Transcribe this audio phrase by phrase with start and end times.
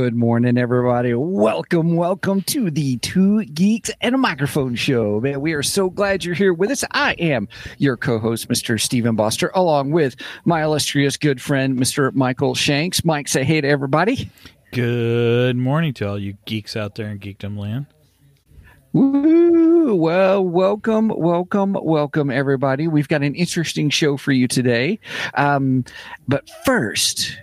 [0.00, 1.12] Good morning, everybody.
[1.12, 5.20] Welcome, welcome to the Two Geeks and a Microphone Show.
[5.20, 6.82] Man, we are so glad you're here with us.
[6.92, 7.46] I am
[7.76, 8.80] your co-host, Mr.
[8.80, 12.14] Stephen Boster, along with my illustrious good friend, Mr.
[12.14, 13.04] Michael Shanks.
[13.04, 14.30] Mike, say hey to everybody.
[14.72, 17.84] Good morning to all you geeks out there in geekdom land.
[18.94, 19.94] Woo!
[19.96, 22.88] Well, welcome, welcome, welcome, everybody.
[22.88, 24.98] We've got an interesting show for you today.
[25.34, 25.84] Um,
[26.26, 27.36] but first,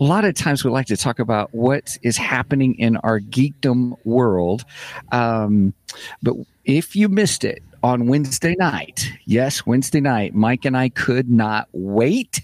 [0.00, 3.96] a lot of times we like to talk about what is happening in our geekdom
[4.04, 4.64] world.
[5.10, 5.74] Um,
[6.22, 11.28] but if you missed it on Wednesday night, yes, Wednesday night, Mike and I could
[11.30, 12.42] not wait.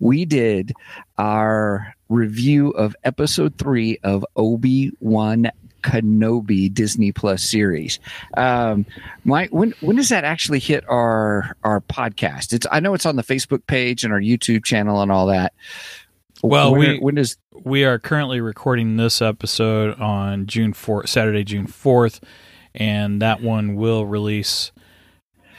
[0.00, 0.72] We did
[1.18, 5.50] our review of episode three of Obi Wan
[5.82, 8.00] Kenobi Disney Plus series.
[8.36, 8.86] Um,
[9.24, 12.52] Mike, when when does that actually hit our our podcast?
[12.52, 15.52] It's I know it's on the Facebook page and our YouTube channel and all that.
[16.42, 21.44] Well, when, we- when does We are currently recording this episode on June 4th, Saturday,
[21.44, 22.22] June 4th,
[22.74, 24.72] and that one will release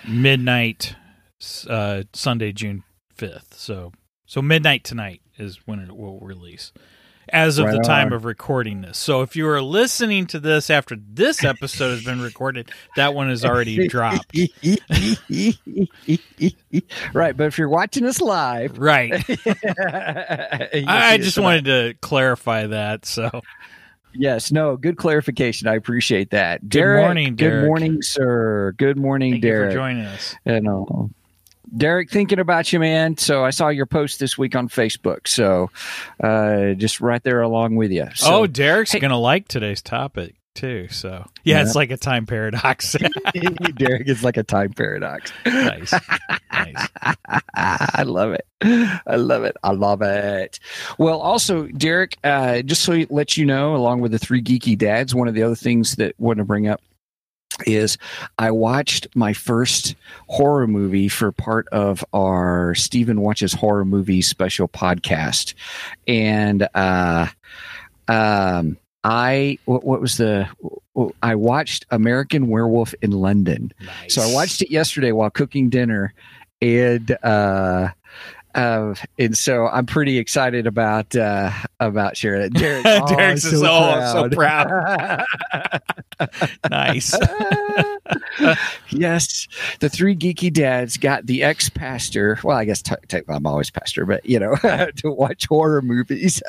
[0.08, 0.96] midnight
[1.70, 2.84] uh, Sunday, June
[3.18, 3.54] 5th.
[3.54, 3.92] So
[4.26, 6.72] so midnight tonight is when it will release.
[7.30, 8.14] As of Right the time on.
[8.14, 8.98] of recording this.
[8.98, 13.30] So if you are listening to this after this episode has been recorded, that one
[13.30, 14.34] is already dropped.
[17.14, 19.14] right, but if you're watching us live, Right.
[20.88, 23.06] I, just wanted to clarify that.
[23.06, 23.42] So
[24.14, 25.68] Yes, no, good clarification.
[25.68, 26.62] I appreciate that.
[26.62, 28.74] Good Derek, morning, Good morning, sir.
[28.78, 29.72] Good morning, thank you Derek.
[29.72, 30.36] for joining us.
[30.46, 31.10] You uh, know,
[31.76, 33.18] Derek, thinking about you, man.
[33.18, 35.28] So I saw your post this week on Facebook.
[35.28, 35.70] So
[36.24, 38.08] uh, just right there along with you.
[38.16, 40.88] So, oh, Derek's hey- gonna like today's topic too.
[40.90, 41.10] So
[41.44, 41.62] yeah, Yeah.
[41.64, 42.96] it's like a time paradox.
[43.76, 45.32] Derek is like a time paradox.
[45.46, 45.94] nice,
[46.52, 46.88] nice.
[47.54, 48.46] I love it.
[48.62, 49.56] I love it.
[49.64, 50.60] I love it.
[50.98, 54.76] Well, also, Derek, uh, just so you, let you know, along with the three geeky
[54.78, 56.82] dads, one of the other things that I want to bring up
[57.66, 57.98] is
[58.38, 59.96] I watched my first
[60.28, 65.54] horror movie for part of our Stephen Watches Horror Movies special podcast.
[66.08, 67.28] And uh,
[68.08, 70.48] um, I, what, what was the,
[71.22, 73.72] I watched American Werewolf in London.
[73.84, 74.14] nice.
[74.14, 76.14] So I watched it yesterday while cooking dinner,
[76.62, 77.90] and uh,
[78.58, 82.54] uh, and so I'm pretty excited about uh, about sharing it.
[82.54, 85.24] Derek, oh, Derek's is oh, so proud.
[86.70, 87.16] nice.
[88.90, 89.48] yes,
[89.80, 92.40] the three geeky dads got the ex pastor.
[92.44, 96.42] Well, I guess t- t- I'm always pastor, but you know, to watch horror movies.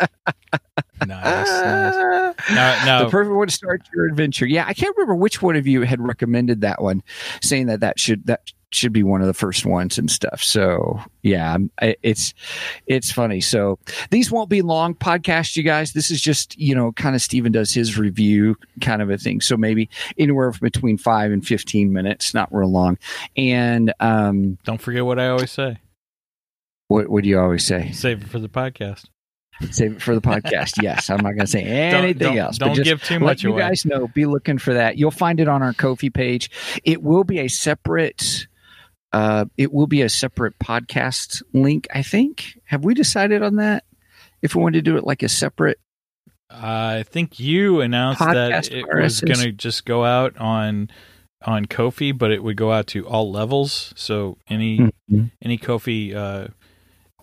[1.07, 1.47] nice.
[1.47, 2.35] nice.
[2.51, 4.47] Now, now the perfect one to start your adventure.
[4.47, 7.03] Yeah, I can't remember which one of you had recommended that one,
[7.43, 10.43] saying that that should that should be one of the first ones and stuff.
[10.43, 12.35] So yeah, it's
[12.87, 13.41] it's funny.
[13.41, 13.79] So
[14.11, 15.93] these won't be long podcasts, you guys.
[15.93, 19.41] This is just you know kind of Steven does his review kind of a thing.
[19.41, 22.99] So maybe anywhere between five and fifteen minutes, not real long.
[23.37, 25.79] And um, don't forget what I always say.
[26.89, 27.91] what what do you always say?
[27.93, 29.07] Save it for the podcast.
[29.73, 30.75] Save it for the podcast.
[30.83, 32.59] yes, I'm not going to say Don't- anything don't, else.
[32.59, 33.63] Don't give too let much you away.
[33.63, 36.49] guys know be looking for that you'll find it on our Ko-fi page
[36.85, 38.47] it will be a separate
[39.13, 43.85] uh it will be a separate podcast link i think have we decided on that
[44.43, 45.79] if we want to do it like a separate
[46.51, 50.89] I think you announced that it was going to just go out on
[51.45, 53.93] on Ko-fi, but it would go out to all levels.
[53.97, 55.31] So any Mhm.
[55.43, 56.49] any Ko-fi, uh,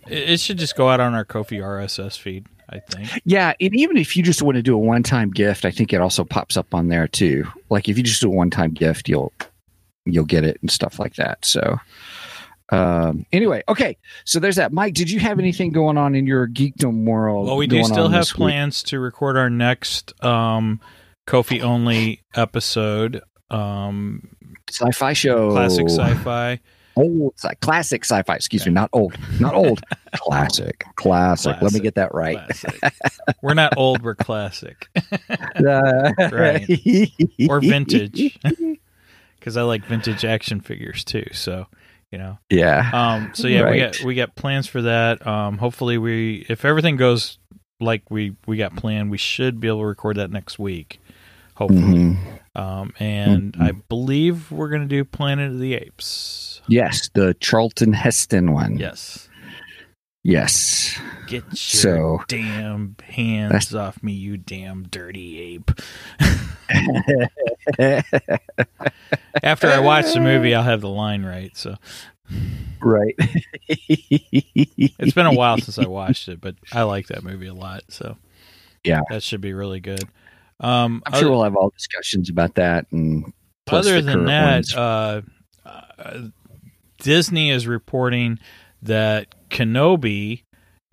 [0.08, 2.46] it, it should just go out on our Ko-fi RSS feed.
[2.70, 3.22] I think.
[3.26, 6.02] yeah and even if you just want to do a one-time gift i think it
[6.02, 9.32] also pops up on there too like if you just do a one-time gift you'll
[10.06, 11.44] you'll get it and stuff like that.
[11.46, 11.78] So
[12.70, 13.96] um anyway okay.
[14.26, 14.74] So there's that.
[14.74, 18.10] Mike did you have anything going on in your geekdom world Well, we do still
[18.10, 18.38] have this week?
[18.40, 20.80] plans to record our next um,
[21.28, 23.22] Ko-fi only episode.
[23.52, 24.30] Um,
[24.70, 25.52] sci-fi show.
[25.52, 26.60] classic sci-fi.
[26.96, 28.36] old sci- classic sci-fi.
[28.36, 29.16] Excuse me not old.
[29.40, 29.82] Not old.
[30.16, 30.84] Classic.
[30.96, 31.56] Classic.
[31.62, 32.40] Let me get that right.
[33.44, 34.88] We're not old, we're classic.
[35.58, 36.12] Uh,
[37.50, 38.40] or vintage.
[39.46, 41.26] Because I like vintage action figures too.
[41.32, 41.68] So
[42.12, 42.38] You know.
[42.50, 42.90] Yeah.
[42.94, 43.94] Um, so yeah, we Right.
[43.94, 45.26] got we got plans for that.
[45.28, 47.38] Um, hopefully, we if everything goes
[47.80, 51.00] like we we got planned, we should be able to record that next week.
[51.56, 52.18] Hopefully, Mhm.
[52.60, 53.62] um, and Mhm.
[53.62, 56.62] I believe we're gonna do Planet of the Apes.
[56.68, 58.78] Yes, the Charlton Heston one.
[58.78, 59.30] Yes,
[60.28, 61.00] Yes.
[61.28, 65.70] get your So damn hands off me, you damn dirty ape.
[69.44, 71.56] After I watch the movie, I'll have the line right.
[71.56, 71.76] So
[72.82, 73.14] right.
[73.68, 77.84] it's been a while since I watched it, but I like that movie a lot.
[77.90, 78.18] So
[78.84, 79.02] Yeah.
[79.12, 80.04] that should be really good.
[80.60, 83.32] Um, I'm other- sure we'll have all discussions about that and
[83.68, 85.22] plus other the than that, uh,
[85.66, 86.22] uh,
[87.00, 88.40] Disney is reporting
[88.86, 90.44] that Kenobi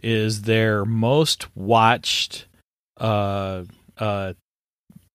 [0.03, 2.47] is their most watched
[2.99, 3.65] uh,
[3.99, 4.33] uh,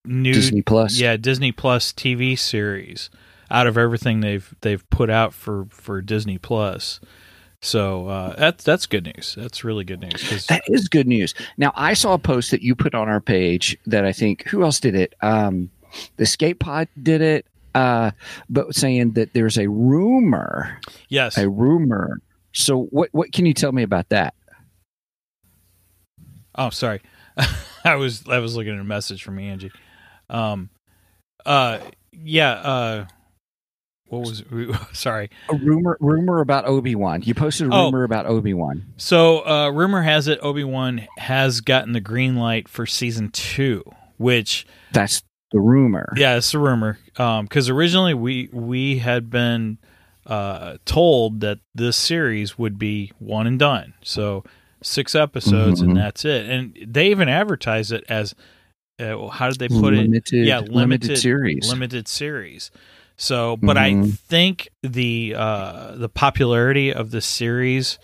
[0.05, 0.99] new Disney Plus.
[0.99, 3.09] yeah Disney Plus TV series
[3.49, 6.99] out of everything they've they've put out for for Disney Plus.
[7.61, 9.35] So uh, that's that's good news.
[9.37, 10.45] That's really good news.
[10.47, 11.33] That is good news.
[11.57, 14.63] Now, I saw a post that you put on our page that I think who
[14.63, 15.15] else did it?
[15.21, 15.71] Um,
[16.17, 18.11] the Escape Pod did it, uh,
[18.49, 22.19] but saying that there's a rumor, yes, a rumor.
[22.57, 24.33] So, what what can you tell me about that?
[26.55, 27.01] Oh, sorry.
[27.83, 29.71] I was I was looking at a message from Angie.
[30.29, 30.69] Um,
[31.45, 31.79] uh,
[32.11, 32.51] yeah.
[32.51, 33.05] Uh,
[34.07, 34.43] what was?
[34.93, 35.29] Sorry.
[35.49, 37.21] A rumor rumor about Obi Wan.
[37.21, 37.85] You posted a Oh.
[37.85, 38.85] rumor about Obi Wan.
[38.97, 43.83] So, uh, rumor has it Obi Wan has gotten the green light for season two,
[44.17, 45.21] which That's
[45.51, 46.13] the rumor.
[46.17, 46.97] yeah, it's a rumor.
[47.17, 49.77] Um, because originally we we had been
[50.27, 53.93] uh told that this series would be one and done.
[54.03, 54.43] So
[54.83, 55.85] six episodes Mhm.
[55.87, 56.45] and that's it.
[56.49, 58.35] And they even advertise it as
[58.99, 59.97] uh, how did they put it?
[59.97, 61.69] limited, yeah, limited, limited- series.
[61.69, 62.71] limited series.
[63.15, 64.19] So, but I Mhm.
[64.19, 67.97] think the uh, the popularity of the series,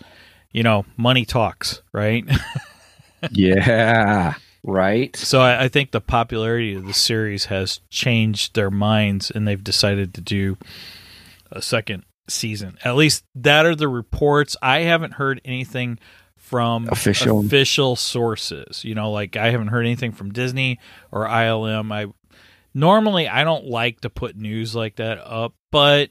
[0.52, 2.24] you know, money talks, right?
[3.30, 5.14] yeah, right.
[5.16, 9.62] so I, I think the popularity of the series has changed their minds, and they've
[9.62, 10.56] decided to do
[11.50, 12.78] a second season.
[12.84, 14.56] At least that are the reports.
[14.62, 15.98] I haven't heard anything
[16.36, 17.40] from Official.
[17.40, 18.84] official sources.
[18.84, 20.78] You know, like I haven't heard anything from Disney
[21.10, 21.92] or ILM.
[21.92, 22.06] I
[22.74, 26.10] normally I don't like to put news like that up, but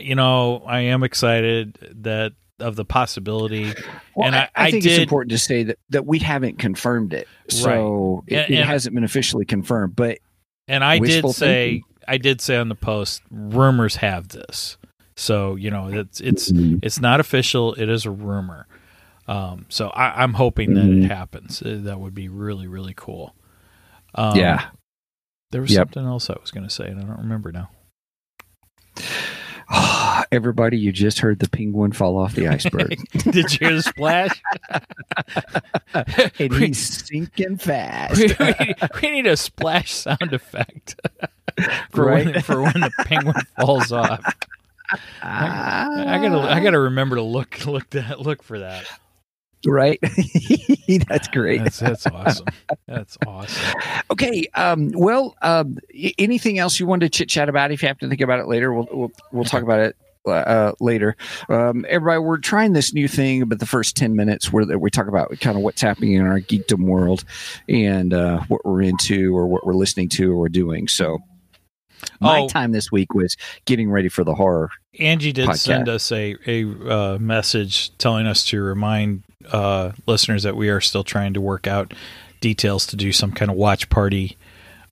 [0.00, 3.72] you know, I am excited that of the possibility.
[4.14, 7.14] Well, And I, I- I think it's important to say that, that we haven't confirmed
[7.14, 9.96] it, so it, And- it and- hasn't been officially confirmed.
[9.96, 10.18] But
[10.68, 11.84] And I did say thinking.
[12.06, 14.76] I did say on the post rumors have this.
[15.20, 16.80] So, you know, it's it's Mhm.
[16.82, 18.66] it's not official, it is a rumor.
[19.28, 21.60] Um, so I, I'm hoping that it happens.
[21.62, 23.34] Uh, That would be really, really cool.
[24.14, 24.68] Um, yeah,
[25.52, 25.88] There was Yep.
[25.94, 27.68] something else I was going to say, and I don't remember now.
[30.32, 32.96] everybody, you just heard the penguin fall off the iceberg,
[33.30, 34.42] Did you hear the splash?
[36.40, 38.16] and we, he's sinking fast.
[38.18, 40.98] we, we- we need a splash sound effect
[41.90, 44.20] for when, for when the penguin falls off.
[45.22, 48.86] I gotta I gotta remember to look look that look for that.
[49.66, 50.00] right.
[51.08, 51.62] That's great.
[51.62, 52.46] That's that's awesome.
[52.86, 53.80] That's awesome.
[54.10, 54.46] Okay.
[54.54, 55.78] Um, well, um,
[56.18, 57.70] anything else you wanted to chit chat about?
[57.70, 59.96] If you have to think about it later, we'll we'll, we'll talk about it
[60.26, 61.16] uh, later.
[61.48, 65.08] Um, everybody, we're trying this new thing, but the first ten minutes where we talk
[65.08, 67.24] about kind of what's happening in our geekdom world
[67.68, 70.88] and uh, what we're into or what we're listening to or doing.
[70.88, 71.20] So.
[72.20, 72.48] My Oh.
[72.48, 74.70] time this week was getting ready for the horror.
[74.98, 75.58] Angie did Podcast.
[75.58, 80.80] send us a a uh, message telling us to remind uh, listeners that we are
[80.80, 81.94] still trying to work out
[82.40, 84.36] details to do some kind of watch party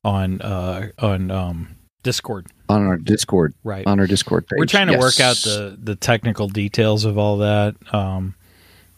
[0.03, 2.47] on uh, on um, Discord.
[2.69, 3.85] on our Discord Right.
[3.85, 4.57] on our Discord page.
[4.57, 7.75] We're trying to work out the the technical details of all that.
[7.93, 8.35] Um,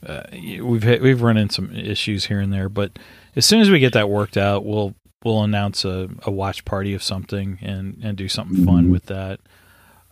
[0.06, 2.98] uh, we've we've run into some issues here and there, but
[3.36, 6.94] as soon as we get that worked out, we'll we'll announce a, a watch party
[6.94, 8.92] of something and and do something fun Mhm.
[8.92, 9.40] with that.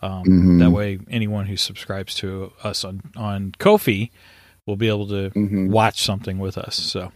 [0.02, 0.58] Um, Mhm.
[0.60, 4.10] That way, anyone who subscribes to us on on Ko-fi
[4.66, 5.68] will be able to Mhm.
[5.70, 6.76] watch something with us.
[6.76, 7.12] So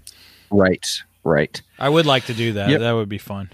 [0.51, 0.87] right,
[1.25, 1.61] right.
[1.79, 2.69] I would like to do that.
[2.71, 2.81] Yep.
[2.81, 3.51] That would be fun.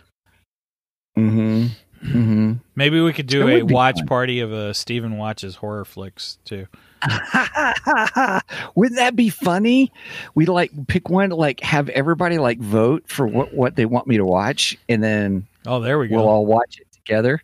[1.19, 1.67] Mm-hmm.
[2.07, 2.53] Mm-hmm.
[2.77, 4.07] Maybe we could do That a watch fun.
[4.07, 6.67] party of a Steven watches horror flicks too.
[8.75, 9.93] Wouldn't that be funny?
[10.35, 14.17] We like pick one, like have everybody like vote for what what they want me
[14.17, 16.17] to watch, and then Oh, there we go.
[16.17, 17.43] we'll all watch it together.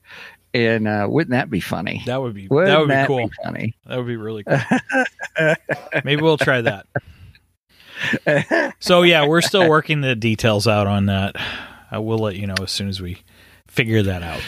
[0.54, 2.02] And uh, wouldn't that be funny?
[2.06, 3.30] that would be Wouldn't that would be that cool.
[3.44, 3.74] funny?
[3.86, 5.54] That would be really cool.
[6.04, 6.86] Maybe we'll try that.
[8.80, 11.36] So yeah, we're still working the details out on that.
[11.90, 13.18] I will let you know as soon as we
[13.68, 14.42] figure that out.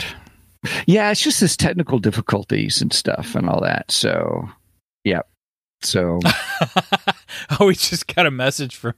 [0.86, 3.90] Yeah, it's just this technical difficulties and stuff and all that.
[3.90, 4.48] So,
[5.04, 5.22] yeah.
[5.80, 6.18] So,
[7.60, 8.94] oh, we just got a message from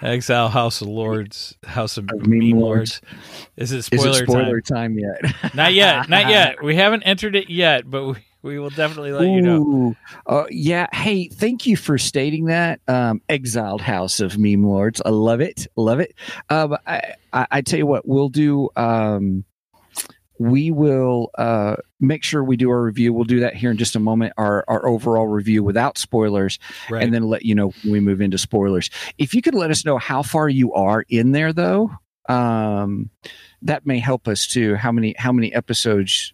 [0.00, 3.00] Exile House of Lords, House of Meme, Meme Lords.
[3.56, 5.34] Is it is spoiler, it spoiler time, yet?
[5.54, 6.08] Not yet.
[6.08, 6.62] Not yet.
[6.62, 9.94] We haven't entered it yet, but we, we will definitely let you know.
[10.26, 10.86] Uh, yeah.
[10.92, 12.80] Hey, thank you for stating that.
[12.88, 15.00] Um, Exiled House of Meme Lords.
[15.04, 15.66] I love it.
[15.76, 16.14] Love it.
[16.50, 18.70] Um, I, I, I tell you what, we'll do.
[18.76, 19.44] Um,
[20.38, 23.12] we will uh, make sure we do our review.
[23.12, 24.32] We'll do that here in just a moment.
[24.36, 26.58] Our our overall review without spoilers,
[26.90, 27.02] Right.
[27.04, 28.90] and then let you know when we move into spoilers.
[29.18, 31.90] If you could let us know how far you are in there, though,
[32.28, 33.10] um,
[33.62, 34.74] that may help us too.
[34.74, 36.32] How many how many episodes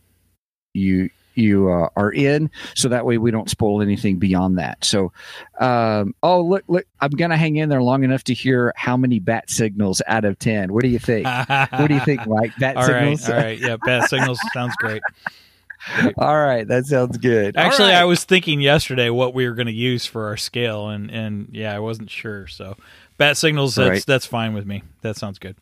[0.72, 4.84] you you uh, are in, so that way we don't spoil anything beyond that.
[4.84, 5.12] So,
[5.58, 9.18] um, oh look, look, I'm gonna hang in there long enough to hear how many
[9.18, 10.72] bat signals out of ten.
[10.72, 11.26] What do you think?
[11.26, 12.52] what do you think, Mike?
[12.58, 13.18] Bat All right.
[13.18, 13.28] signals.
[13.30, 13.58] All right.
[13.58, 13.76] Yeah.
[13.84, 15.02] Bat signals sounds great.
[16.18, 17.56] All right, that sounds good.
[17.56, 18.02] Actually, right.
[18.02, 21.48] I was thinking yesterday what we were going to use for our scale, and and
[21.52, 22.46] yeah, I wasn't sure.
[22.48, 22.76] So,
[23.16, 23.76] bat signals.
[23.76, 24.04] That's Right.
[24.06, 24.82] that's fine with me.
[25.00, 25.56] That sounds good.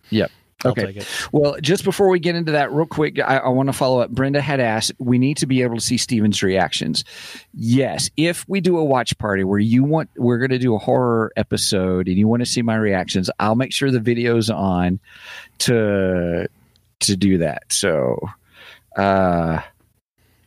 [0.65, 0.87] I'll Okay.
[0.87, 1.09] take it.
[1.31, 4.11] Well, just before we get into that, real quick, I, I want to follow up.
[4.11, 7.05] Brenda had asked, we need to be able to see Steven's reactions.
[7.55, 10.79] Yes, if we do a watch party where you want, we're going to do a
[10.79, 14.99] horror episode and you want to see my reactions, I'll make sure the video's on
[15.59, 16.49] to
[17.00, 17.62] to do that.
[17.69, 18.19] So,
[18.97, 19.61] uh,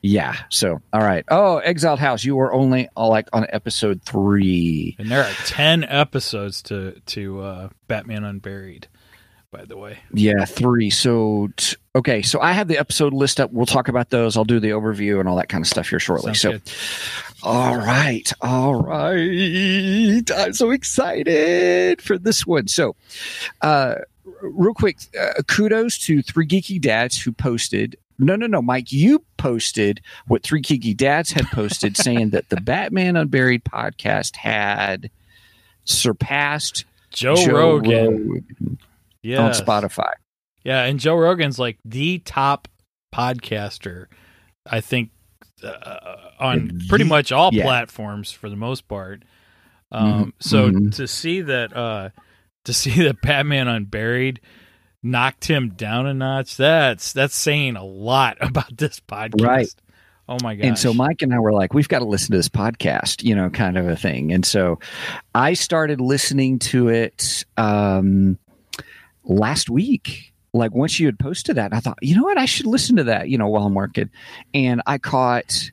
[0.02, 0.36] yeah.
[0.50, 1.24] So, all right.
[1.30, 4.96] Oh, Exiled House, you were only uh, like on episode three.
[5.00, 8.88] And there are ten episodes to to uh, Batman Unburied.
[9.52, 10.90] By the way, Yeah, three.
[10.90, 12.22] So, t- okay.
[12.22, 13.52] So I have the episode list up.
[13.52, 14.38] We'll talk about those.
[14.38, 16.34] I'll do the overview and all that kind of stuff here shortly.
[16.34, 16.62] Sounds so, good.
[17.44, 18.32] all right.
[18.40, 20.24] All right.
[20.34, 22.70] I'm so excited for this one.
[22.70, 22.96] So,
[23.62, 23.96] uh,
[24.42, 27.98] real quick, uh, kudos to Three Geeky Dads who posted.
[28.20, 32.62] No, no, no, Mike, you posted what Three Geeky Dads had posted saying that the
[32.62, 35.10] Batman Unburied podcast had
[35.84, 38.78] surpassed Joe, Joe Rogan, Rogan
[39.24, 40.12] yeah, on Spotify.
[40.64, 42.68] Yeah, and Joe Rogan's like the top
[43.14, 44.06] podcaster,
[44.66, 45.12] I think,
[45.64, 47.64] uh, on pretty much all yeah.
[47.64, 49.24] platforms for the most part.
[49.92, 50.96] Um, Mhm, so mhm.
[50.96, 52.10] to see that, uh,
[52.66, 54.40] to see that Batman Unburied
[55.04, 59.46] knocked him down a notch, that's that's saying a lot about this podcast.
[59.46, 59.76] Right.
[60.30, 60.66] Oh my gosh.
[60.66, 63.36] And so Mike and I were like, we've got to listen to this podcast, you
[63.36, 64.32] know, kind of a thing.
[64.32, 64.80] And so
[65.36, 68.38] I started listening to it um,
[69.24, 70.34] last week.
[70.54, 73.06] Like once you had posted that, I thought, you know what, I should listen to
[73.06, 74.10] that, you know, while I'm working.
[74.54, 75.72] And I caught,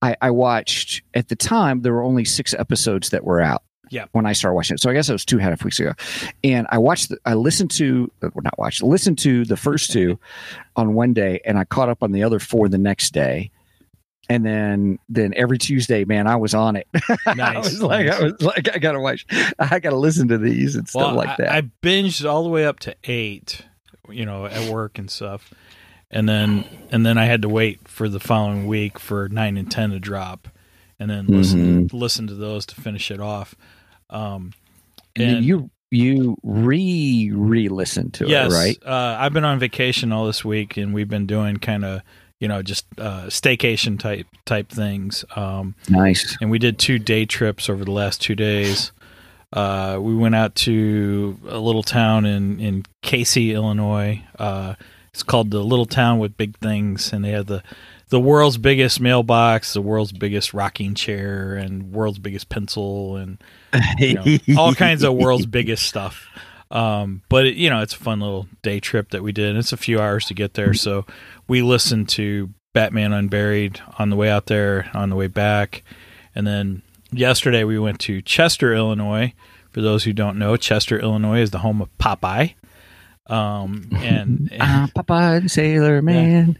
[0.00, 3.62] I, I watched at the time there were only six episodes that were out.
[3.90, 4.06] Yeah.
[4.12, 5.78] When I started watching it, so I guess it was two and a half weeks
[5.78, 5.92] ago,
[6.42, 7.10] and I watched.
[7.10, 10.18] The, I listened to, uh, well, not watched, listened to the first two
[10.76, 13.50] on one day, and I caught up on the other four the next day
[14.28, 16.86] and then then every Tuesday, man, I was on it.
[17.26, 18.20] I Nice, was like, nice.
[18.20, 19.26] I was like, I gotta watch,
[19.58, 21.52] I gotta listen to these and stuff well, like that.
[21.52, 23.62] I, binged all the way up to eight,
[24.08, 25.52] you know, at work and stuff,
[26.10, 29.70] and then and then I had to wait for the following week for nine and
[29.70, 30.48] ten to drop,
[30.98, 31.96] and then listen Mm-hmm.
[31.96, 33.54] listen to those to finish it off.
[34.10, 34.52] Um,
[35.16, 38.78] and then and- you you re re listen to yes, it, right?
[38.86, 42.00] Uh, I've been on vacation all this week, and we've been doing kind of
[42.42, 45.24] you know just uh, staycation type type things.
[45.36, 46.36] Um, Nice.
[46.40, 48.90] and we did two day trips over the last two days.
[49.52, 54.24] Uh, we went out to a little town in in Casey, Illinois.
[54.36, 54.74] Uh,
[55.14, 57.62] it's called the Little Town with Big Things, and they have the
[58.08, 63.38] the world's biggest mailbox, the world's biggest rocking chair, and world's biggest pencil, and
[63.98, 64.24] you know,
[64.58, 66.26] all kinds of world's biggest stuff.
[66.72, 69.56] Um, but it, you know, it's a fun little day trip that we did.
[69.56, 71.04] It's a few hours to get there, so
[71.46, 75.82] we listened to Batman Unburied on the way out there, on the way back,
[76.34, 79.34] and then yesterday we went to Chester, Illinois.
[79.70, 82.54] For those who don't know, Chester, Illinois is the home of Popeye.
[83.26, 86.58] Um, and, Ah, Papa and Sailor Man.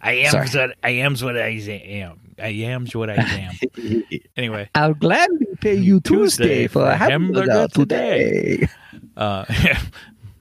[0.00, 0.68] I am sorry.
[0.68, 2.20] what I am's what I am.
[2.38, 4.02] I am's what I am.
[4.36, 8.68] anyway, I'll gladly pay you Tuesday Tuesday for a hamburger hamburger today.
[9.18, 9.44] Uh,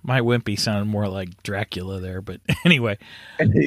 [0.04, 2.98] my wimpy sounded more like Dracula there, but anyway,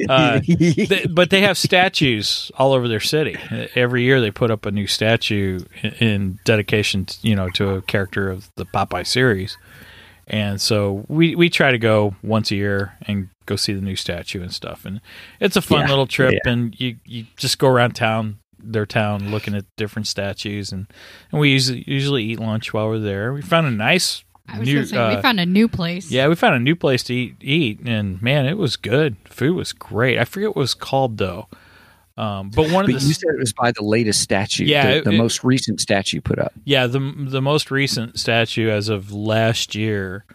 [0.09, 3.37] Uh, they, but they have statues all over their city.
[3.75, 5.59] Every year they put up a new statue
[5.99, 9.57] in, dedication, to, you know, to a character of the Popeye series.
[10.27, 13.95] And so we we try to go once a year and go see the new
[13.97, 14.85] statue and stuff.
[14.85, 15.01] And
[15.41, 16.33] it's a fun Yeah, little trip.
[16.33, 16.51] yeah.
[16.51, 20.71] And you you just go around town, their town, looking at different statues.
[20.71, 20.87] And
[21.31, 23.33] and we usually usually eat lunch while we're there.
[23.33, 24.75] We found a nice I was new.
[24.75, 26.11] gonna say uh, we found a new place.
[26.11, 29.15] yeah, we found a new place to eat, eat, and man, it was good.
[29.25, 30.17] Food was great.
[30.19, 31.47] I forget what it was called though.
[32.17, 34.65] Um, but one of But the you said it was by the latest statue.
[34.65, 36.51] Yeah, the, it- the it- most recent statue put up.
[36.65, 40.25] Yeah, the the most recent statue as of last year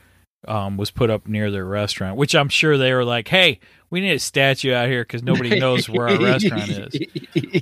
[0.48, 3.60] um, was put up near their restaurant, which I'm sure they were like, "Hey,
[3.90, 6.94] we need a statue out here because nobody knows where our restaurant is."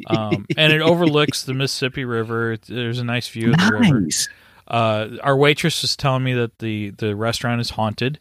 [0.06, 2.56] Um, and it overlooks the Mississippi River.
[2.68, 4.06] There's a nice view of the river.
[4.68, 4.76] Nice.
[4.76, 8.18] Uh, our waitress was telling me that the the restaurant is haunted.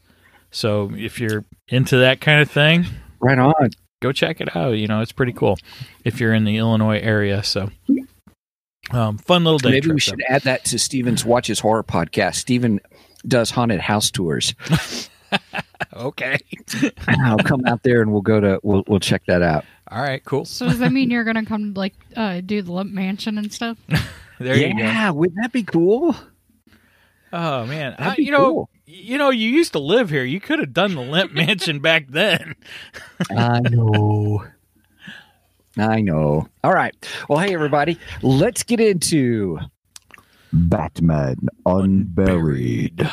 [0.52, 2.86] So if you're into that kind of thing,
[3.20, 3.70] Right on.
[4.02, 4.72] go check it out.
[4.72, 5.58] You know, it's pretty cool
[6.04, 7.42] if you're in the Illinois area.
[7.44, 7.70] So,
[8.92, 9.70] um, fun little day.
[9.72, 9.98] Maybe trip, we though.
[10.00, 12.36] should add that to Steven's Watches Horror podcast.
[12.36, 12.80] Steven
[13.28, 14.54] does haunted house tours.
[15.96, 16.38] Okay.
[17.08, 19.66] I'll come out there and we'll go to we'll we'll check that out.
[19.90, 20.24] All right.
[20.24, 20.46] Cool.
[20.46, 23.78] So does that mean you're gonna come like uh, do the Lemp Mansion and stuff?
[24.40, 24.80] There you go.
[24.80, 26.16] yeah, wouldn't that be cool?
[27.36, 28.70] Oh man, That'd I- be you know, cool.
[28.86, 30.24] you know, you used to live here.
[30.24, 32.54] You could have done the Lemp Mansion back then.
[33.32, 34.46] I know.
[35.78, 36.48] I know.
[36.64, 36.94] All right.
[37.28, 39.58] Well, hey everybody, let's get into
[40.54, 43.10] Batman Unburied.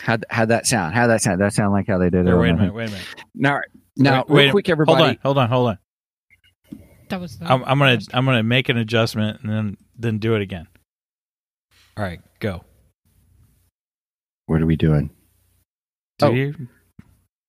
[0.00, 0.94] How how'd that sound?
[0.94, 1.40] How'd that sound?
[1.40, 2.24] That sound like how they did it.
[2.24, 2.72] There, wait a minute.
[2.74, 3.06] Wait a minute.
[3.34, 3.60] Now,
[3.96, 5.02] now, Wait- wait real a- quick, everybody.
[5.02, 5.18] Hold on.
[5.22, 5.48] Hold on.
[5.50, 5.78] Hold on.
[7.10, 10.42] That was I'm, I'm gonna I'm gonna make an adjustment and then then do it
[10.42, 10.66] again.
[11.96, 12.62] All right, go.
[14.46, 15.10] What are we doing?
[16.18, 16.30] Do Oh.
[16.32, 16.68] you?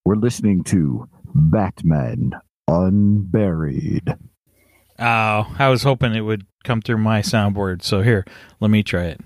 [0.05, 2.31] We're listening to Batman
[2.67, 4.15] Unburied.
[4.99, 7.83] Oh, I was hoping it would come through my soundboard.
[7.83, 8.25] So here,
[8.59, 9.21] let me try it.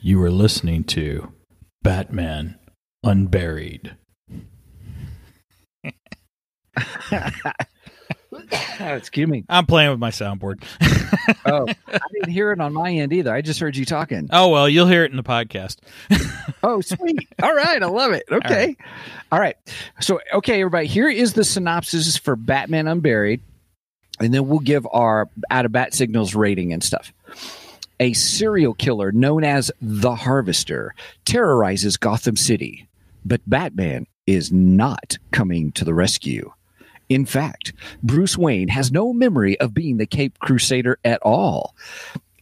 [0.00, 1.32] You were listening to
[1.82, 2.58] Batman
[3.04, 3.96] Unburied.
[8.80, 9.44] Excuse me.
[9.48, 10.62] I'm playing with my soundboard.
[11.44, 13.32] Oh, I didn't hear it on my end either.
[13.32, 14.28] I just heard you talking.
[14.32, 15.78] oh well, you'll hear it in the podcast.
[16.62, 17.28] Oh, sweet.
[17.42, 17.80] All right.
[17.82, 18.24] I love it.
[18.30, 18.76] Okay.
[19.30, 19.56] All right.
[20.00, 23.40] So, okay, everybody, here is the synopsis for Batman Unburied.
[24.18, 27.12] And then we'll give our out of bat signals rating and stuff.
[28.00, 30.94] A serial killer known as the Harvester
[31.24, 32.88] terrorizes Gotham City,
[33.24, 36.52] but Batman is not coming to the rescue.
[37.08, 41.74] In fact, Bruce Wayne has no memory of being the Cape Crusader at all.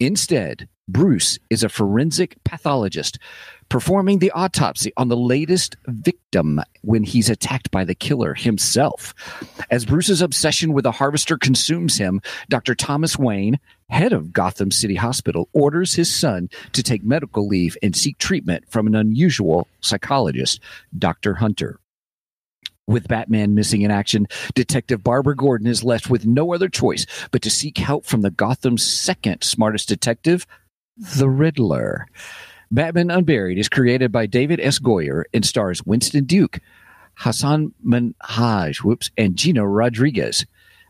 [0.01, 3.19] Instead, Bruce is a forensic pathologist
[3.69, 9.13] performing the autopsy on the latest victim when he's attacked by the killer himself.
[9.71, 12.77] As Bruce's obsession with the harvester consumes him, Dr.
[12.77, 17.97] Thomas Wayne, head of Gotham City Hospital, orders his son to take medical leave and
[17.97, 20.61] seek treatment from an unusual psychologist,
[20.97, 21.35] Dr.
[21.35, 21.81] Hunter.
[22.89, 27.43] With Batman missing in action, Detective Barbara Gordon is left with no other choice but
[27.43, 30.47] to seek help from the Gotham's second smartest detective,
[30.97, 32.07] the Riddler.
[32.71, 34.79] Batman Unburied is created by David S.
[34.79, 36.61] Goyer and stars Winston Duke,
[37.17, 40.47] Hassan Minhaj, whoops, and Gina Rodriguez.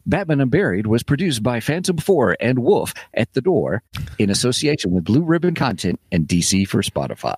[0.07, 3.83] Batman Unburied was produced by Phantom 4 and Wolf at the Door
[4.19, 7.35] in association with Blue Ribbon Content and DC for Spotify.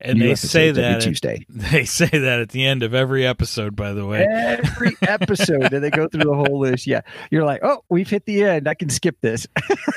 [0.00, 1.44] And New they say that Tuesday.
[1.48, 3.76] they say that at the end of every episode.
[3.76, 6.86] By the way, Every episode, and they go through the whole list.
[6.86, 8.66] Yeah, you're like, oh, we've hit the end.
[8.66, 9.46] I can skip this.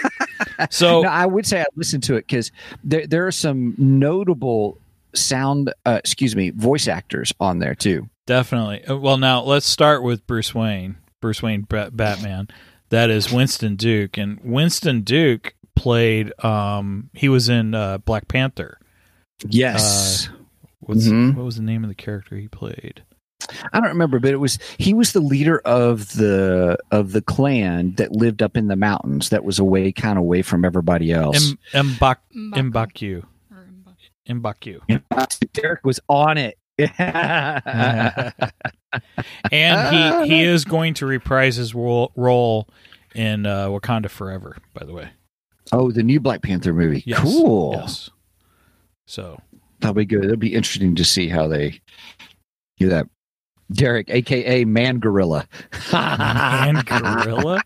[0.69, 2.51] so no, I would say I listened to it because
[2.83, 4.77] there there are some notable
[5.15, 8.09] sound, uh, excuse me, voice actors on there too.
[8.25, 8.83] definitely.
[8.85, 10.97] Uh, Well, now let's start with Bruce Wayne.
[11.23, 12.49] Bruce Wayne Bat- Batman.
[12.89, 16.33] That is Winston Duke, and Winston Duke played.
[16.43, 18.77] Um, he was in uh, Black Panther.
[19.47, 20.27] Yes,
[20.81, 21.35] What's, Mhm.
[21.35, 23.03] What was the name of the character he played?
[23.71, 27.93] I don't remember, but it was he was the leader of the of the clan
[27.95, 29.29] that lived up in the mountains.
[29.29, 31.53] That was away, kind of away from everybody else.
[31.73, 32.71] M- Mbak M'Baku.
[32.71, 33.23] Mbaku.
[34.29, 34.81] M'Baku.
[34.89, 35.53] Mbaku.
[35.53, 36.57] Derek was on it.
[36.77, 38.33] and
[39.51, 42.67] he he is going to reprise his role, role
[43.15, 44.57] in uh, Wakanda Forever.
[44.73, 45.09] By the way,
[45.71, 47.03] oh, the new Black Panther movie.
[47.05, 47.19] Yes.
[47.19, 47.75] Cool.
[47.75, 48.09] yes.
[49.05, 49.39] So
[49.83, 50.23] That'll be good.
[50.23, 51.81] It'll be interesting to see how they
[52.77, 53.05] do that.
[53.73, 55.45] Derek, aka Man Gorilla.
[55.91, 57.61] Man gorilla.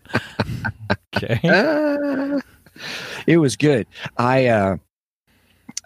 [1.16, 1.38] Okay.
[1.44, 2.40] Ah,
[3.28, 3.86] it was good.
[4.16, 4.78] I uh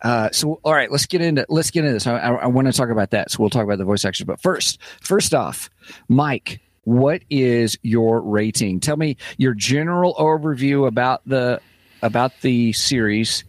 [0.02, 2.06] uh so all right, let's get into let's get into this.
[2.06, 3.30] I, I, I want to talk about that.
[3.30, 4.24] So we'll talk about the voice actors.
[4.24, 5.70] But first, first off,
[6.08, 8.80] Mike, what is your rating?
[8.80, 11.60] Tell me your general overview about the
[12.02, 13.44] about the series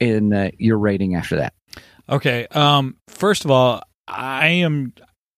[0.00, 1.54] and uh, your rating after that.
[2.08, 2.46] Okay.
[2.50, 2.96] Um.
[3.08, 4.94] First of all, I am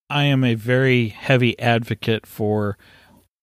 [0.09, 2.79] I am a very heavy advocate for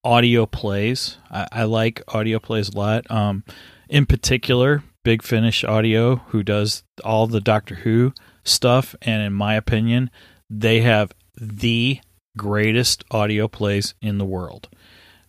[0.03, 1.17] audio plays.
[1.29, 3.09] I, I like audio plays a lot.
[3.11, 3.43] Um.
[3.87, 9.55] In particular, Big Finish Audio, who does all the Doctor Who stuff, and in my
[9.55, 10.09] opinion,
[10.49, 11.99] they have the
[12.37, 14.69] greatest audio plays in the world.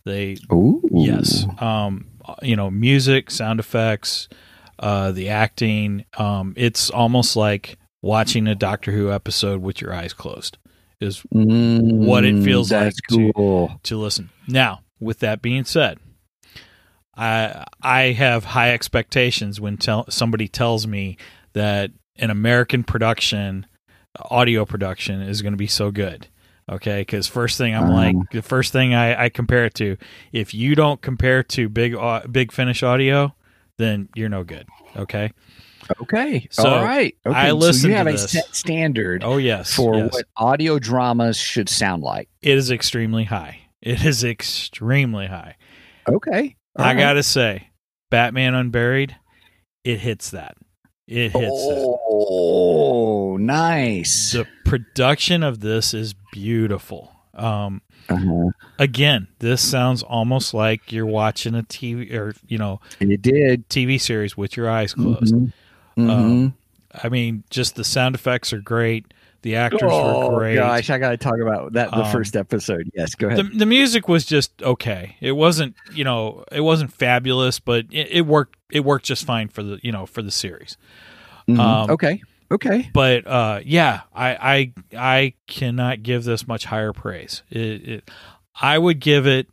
[0.05, 0.83] They Ooh.
[0.91, 1.47] Yes.
[1.59, 2.09] Um,
[2.43, 4.29] you know, music, sound effects,
[4.79, 6.05] uh, the acting.
[6.19, 10.59] Um, it's almost like watching a Doctor Who episode with your eyes closed.
[11.01, 14.31] Is Mm, what it feels that's like to- to listen.
[14.47, 15.99] Now, with that being said,
[17.17, 21.17] I I have high expectations when tell, somebody tells me
[21.53, 23.67] that an American production,
[24.31, 26.29] audio production, is going to be so good.
[26.71, 27.93] Okay, because first thing I'm Uh-huh.
[27.93, 29.97] like the first thing I, I compare it to.
[30.33, 33.35] If you don't compare to big Au- big Finish audio,
[33.79, 34.67] then you're no good.
[34.97, 35.33] Okay.
[36.01, 36.47] Okay.
[36.51, 37.15] So, All right.
[37.27, 37.37] Okay.
[37.37, 37.51] I
[37.83, 39.75] so you have to a set standard Oh yes.
[39.75, 40.13] for yes.
[40.13, 42.29] what audio dramas should sound like.
[42.41, 43.59] it is extremely high.
[43.83, 45.57] It is extremely high.
[46.09, 46.55] Okay.
[46.77, 46.99] All I right.
[46.99, 47.69] gotta say,
[48.11, 49.17] Batman Unburied,
[49.85, 50.57] it hits that.
[51.07, 51.99] It hits that.
[52.09, 54.33] Oh, nice.
[54.33, 57.13] The production of this is beautiful.
[57.35, 58.51] Um, Uh-huh.
[58.79, 63.69] again, this sounds almost like you're watching a TV or you know And you did.
[63.69, 65.35] TV series with your eyes closed.
[65.35, 65.53] Mhm.
[65.99, 66.11] Mhm.
[66.11, 66.55] Um,
[67.03, 69.13] I mean, just the sound effects are great.
[69.43, 70.55] The actors oh were great.
[70.55, 71.91] gosh, I got to talk about that.
[71.91, 72.91] The Um, first episode.
[72.95, 73.39] Yes, go ahead.
[73.39, 75.17] the the music was just okay.
[75.21, 78.57] It wasn't you know it wasn't fabulous, but it, it worked.
[78.71, 80.77] It worked just fine for the you know for the series.
[81.49, 81.59] Mhm.
[81.59, 82.23] um, okay.
[82.51, 82.91] Okay.
[82.93, 87.43] but uh, yeah, I, I I cannot give this much higher praise.
[87.51, 88.11] It, it,
[88.61, 89.49] I would give it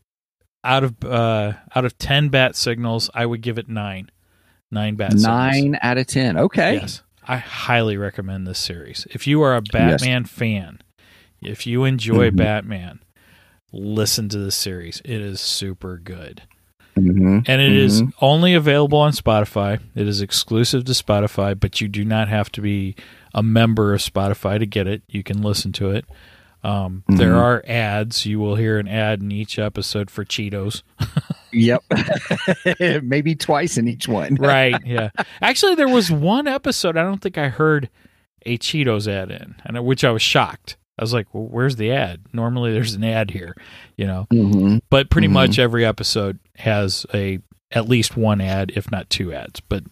[0.65, 4.11] out of uh, out of ten bat signals, I would give it nine,
[4.69, 5.25] nine bat signals.
[5.25, 6.35] Nine out of ten.
[6.37, 6.73] Okay.
[6.75, 9.05] Yes, I highly recommend this series.
[9.11, 10.79] If you are a Batman fan,
[11.43, 12.37] if you enjoy Mhm.
[12.37, 12.99] Batman,
[13.71, 14.99] listen to this series.
[15.05, 16.41] It is super good.
[16.97, 17.43] Mhm.
[17.47, 18.13] And it is Mhm.
[18.19, 19.79] only available on Spotify.
[19.93, 22.95] It is exclusive to Spotify, but you do not have to be
[23.33, 25.03] a member of Spotify to get it.
[25.07, 26.05] You can listen to it.
[26.63, 27.41] Um, There Mhm.
[27.41, 28.25] are ads.
[28.25, 30.83] You will hear an ad in each episode for Cheetos.
[31.51, 31.83] Yep.
[33.03, 34.35] Maybe twice in each one.
[34.39, 34.75] right.
[34.85, 35.09] Yeah.
[35.41, 37.89] Actually, there was one episode I don't think I heard
[38.45, 40.77] a Cheetos ad in, and which I was shocked.
[40.99, 42.21] I was like, well, "Where's the ad?
[42.33, 43.55] Normally, there's an ad here,
[43.97, 44.81] you know." Mhm.
[44.91, 45.31] But pretty Mhm.
[45.31, 47.39] much every episode has a
[47.71, 49.59] at least one ad, if not two ads.
[49.59, 49.85] But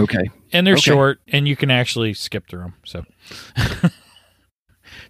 [0.00, 0.30] Okay.
[0.50, 0.80] and they're Okay.
[0.92, 3.04] short and you can actually skip through them so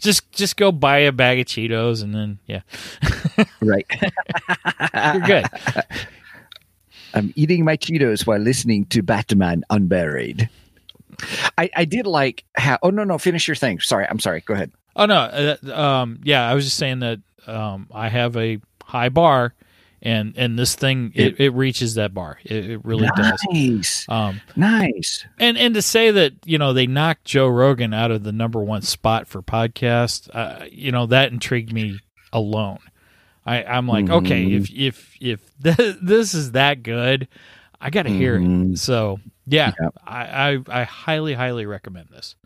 [0.02, 2.60] just just go buy a bag of cheetos and then yeah
[3.62, 3.86] Right.
[4.94, 5.46] you're good
[7.14, 10.48] I'm eating my Cheetos while listening to Batman Unburied.
[11.58, 12.78] I, I did like how.
[12.82, 13.80] Oh no, no, finish your thing.
[13.80, 14.40] Sorry, I'm sorry.
[14.40, 14.72] Go ahead.
[14.96, 19.08] oh no uh, um yeah i was just saying that um i have a high
[19.08, 19.54] bar
[20.02, 24.40] and and this thing it, it reaches that bar it, it really does nice, um
[24.56, 25.24] nice.
[25.38, 28.60] and and to say that you know they knocked joe rogan out of the number
[28.62, 32.00] one spot for podcast uh, you know that intrigued me
[32.32, 32.78] alone
[33.44, 34.24] I, I'm like, Mhm.
[34.24, 35.40] okay, if if if
[35.76, 37.26] th- this is that good,
[37.80, 38.40] I got to hear it.
[38.42, 38.78] Mhm.
[38.78, 39.72] So yeah.
[40.06, 42.36] I, I I highly highly recommend this.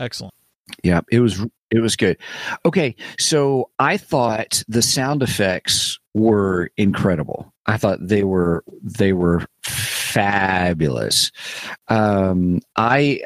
[0.00, 0.34] Excellent.
[0.82, 2.18] Yeah, it was it was good.
[2.64, 7.52] Okay, so I thought the sound effects were incredible.
[7.66, 11.30] I thought they were they were fabulous.
[11.88, 13.20] Um, I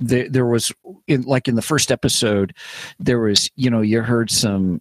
[0.00, 0.72] there there was
[1.06, 2.54] in like in the first episode
[2.98, 4.80] there was you know you heard some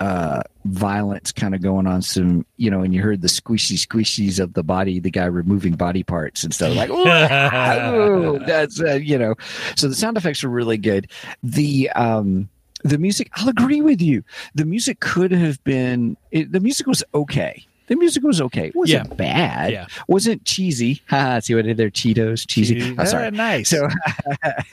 [0.00, 4.40] uh violence kind of going on some you know and you heard the squishy squishies
[4.40, 9.16] of the body the guy removing body parts and stuff like oh that's uh, you
[9.16, 9.34] know
[9.76, 11.08] so the sound effects were really good
[11.42, 12.48] the um
[12.84, 14.22] the music i'll agree with you.
[14.54, 17.66] The music could have been it, the music was okay.
[17.86, 18.68] The music was okay.
[18.68, 19.72] It wasn't bad.
[19.72, 19.86] Yeah.
[20.08, 21.02] wasn't cheesy.
[21.08, 21.90] Ha see what i did there?
[21.90, 22.94] Cheetos cheesy.
[22.98, 23.30] Oh, sorry.
[23.32, 23.68] nice.
[23.68, 23.88] so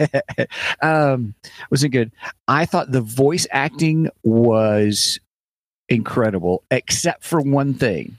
[0.82, 1.34] um
[1.71, 2.12] wasn't good.
[2.47, 5.19] I thought the voice acting was
[5.89, 8.17] incredible except for one thing.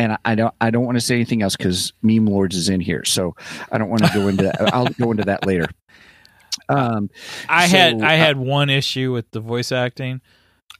[0.00, 2.68] And I, I don't i don't want to say anything else because meme lords is
[2.68, 3.36] in here so
[3.70, 4.74] i don't want to go into that.
[4.74, 5.68] I'll go into that later
[6.68, 7.10] um
[7.48, 10.20] I so, had I uh, had one issue with the voice acting,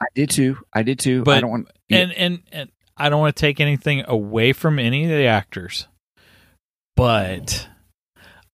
[0.00, 3.20] i did too i did too But i don't want and and and I don't
[3.20, 5.88] want to take anything away from any of the actors,
[6.94, 7.66] but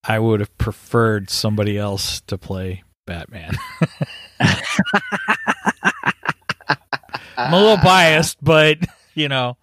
[0.03, 3.53] I would have preferred somebody else to play Batman.
[7.37, 8.79] I'm a little biased, but
[9.13, 9.57] you know,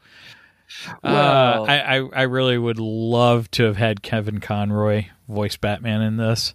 [1.03, 6.03] Well- uh, I, I I really would love to have had Kevin Conroy voice Batman
[6.03, 6.55] in this.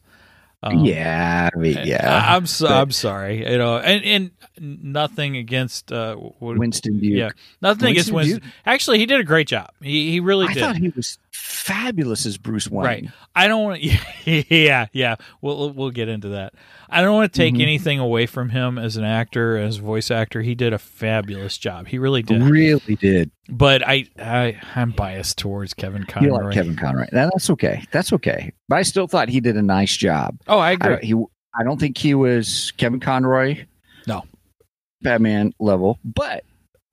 [0.66, 4.82] Um, yeah I mean, yeah I, am so, but- I'm sorry, you know, and and
[4.84, 7.12] nothing against uh, what, winston Duke.
[7.14, 7.30] yeah,
[7.62, 8.54] nothing against Winston Winston.
[8.66, 9.72] Actually, he did a great job.
[9.82, 10.62] He he really i did.
[10.62, 12.86] thought he was fabulous as Bruce Wayne.
[12.86, 13.10] Right.
[13.36, 13.84] I don't want.
[14.26, 15.16] Yeah, yeah.
[15.42, 16.54] We'll we'll get into that.
[16.94, 17.62] I don't want to take Mhm.
[17.62, 20.42] anything away from him as an actor, as a voice actor.
[20.42, 21.88] He did a fabulous job.
[21.88, 22.42] He really did.
[22.44, 23.32] Really did.
[23.50, 26.28] But I, I I'm biased towards Kevin Conroy.
[26.38, 27.06] You like Kevin Conroy.
[27.12, 27.84] That's okay.
[27.92, 28.52] That's okay.
[28.70, 30.38] But I still thought he did a nice job.
[30.48, 30.90] Oh, I I agree.
[30.90, 31.14] don't, he,
[31.60, 33.66] I don't think he was Kevin Conroy.
[34.08, 34.24] No.
[35.02, 36.44] Batman level, but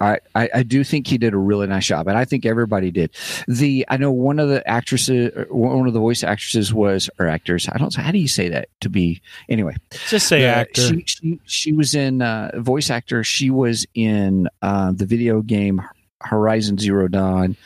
[0.00, 2.90] I, I, I do think he did a really nice job, and I think everybody
[2.90, 3.10] did.
[3.46, 7.68] The I know one of the actresses, one of the voice actresses was or actors.
[7.70, 7.94] I don't.
[7.94, 9.20] How do you say that to be?
[9.48, 9.76] Anyway,
[10.08, 10.80] Just say the- actor.
[10.80, 13.22] She, she she was in uh, voice actor.
[13.22, 15.82] She was in uh, the video game
[16.22, 17.56] Horizon Zero Dawn.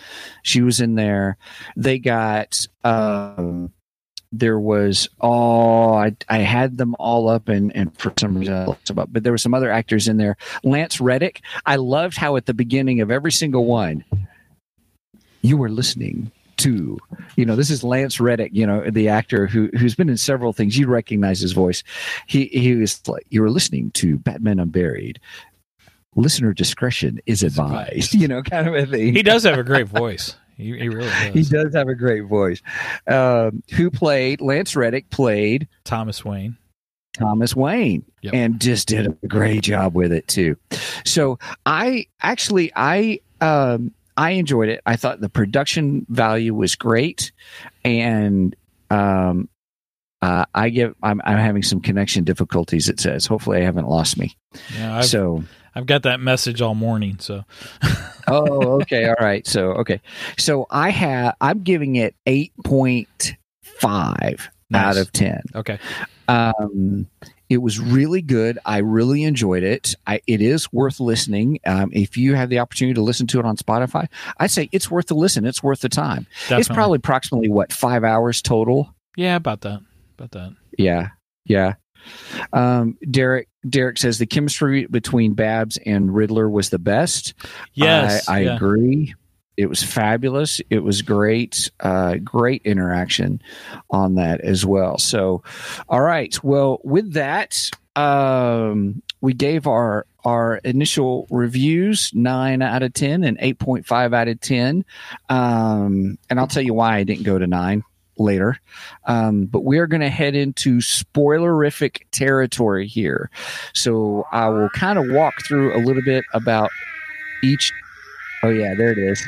[0.42, 1.36] She was in there.
[1.76, 2.66] They got.
[2.82, 3.72] Um,
[4.38, 8.78] there was oh I, I had them all up and, and for some reason up,
[9.10, 10.36] but there were some other actors in there.
[10.62, 11.42] Lance Reddick.
[11.66, 14.04] I loved how at the beginning of every single one,
[15.42, 16.98] you were listening to
[17.36, 20.52] you know this is Lance Reddick, you know the actor who who's been in several
[20.52, 20.76] things.
[20.78, 21.82] You recognize his voice.
[22.26, 25.20] He he was like you were listening to Batman Unburied.
[26.16, 28.14] Listener discretion is advised.
[28.24, 29.14] You know, kind of a thing.
[29.14, 30.36] he does have a great voice.
[30.56, 31.34] He, he really does.
[31.34, 32.60] He does have a great voice.
[33.06, 35.10] Um, who played Lance Reddick?
[35.10, 36.56] Played Thomas Wayne.
[37.18, 38.34] Thomas Wayne Yep.
[38.34, 40.56] and just did a great job with it too.
[41.04, 44.80] So I actually I um I enjoyed it.
[44.84, 47.30] I thought the production value was great
[47.84, 48.56] and
[48.90, 49.48] um
[50.22, 53.26] uh, I give I'm I'm having some connection difficulties it says.
[53.26, 54.36] Hopefully I haven't lost me.
[54.76, 57.16] Yeah, I've, so I've got that message all morning.
[57.18, 57.42] So
[58.28, 60.00] oh okay all right so okay
[60.38, 65.42] so I have I'm giving it 8.5 out of 10.
[65.54, 65.78] okay,
[66.28, 67.06] Um,
[67.50, 68.58] it was really good.
[68.64, 69.94] I really enjoyed it.
[70.06, 71.60] I, it is worth listening.
[71.66, 74.08] Um, if you have the opportunity to listen to it on Spotify,
[74.38, 75.44] I'd say it's worth the listen.
[75.44, 76.26] It's worth the time.
[76.44, 76.60] definitely.
[76.60, 78.94] It's probably approximately what five hours total.
[79.16, 79.80] yeah, about that.
[80.18, 80.56] About that.
[80.78, 81.10] Yeah,
[81.44, 81.74] yeah.
[82.52, 87.34] Um, Derek Derek says the chemistry between Babs and Riddler was the best.
[87.74, 88.56] Yes, I, I yeah.
[88.56, 89.14] agree.
[89.56, 90.60] It was fabulous.
[90.68, 91.70] It was great.
[91.80, 93.40] Uh, great interaction
[93.88, 94.98] on that as well.
[94.98, 95.42] So,
[95.88, 96.36] all right.
[96.42, 103.36] Well, with that, um, we gave our our initial reviews nine out of ten and
[103.40, 104.84] eight point five out of ten.
[105.28, 107.84] Um, and I'll tell you why I didn't go to nine
[108.18, 108.58] later.
[109.06, 113.30] Um, but we are going to head into spoilerific territory here.
[113.72, 116.70] So I will kind of walk through a little bit about
[117.42, 117.72] each.
[118.42, 119.26] Oh yeah, there it is.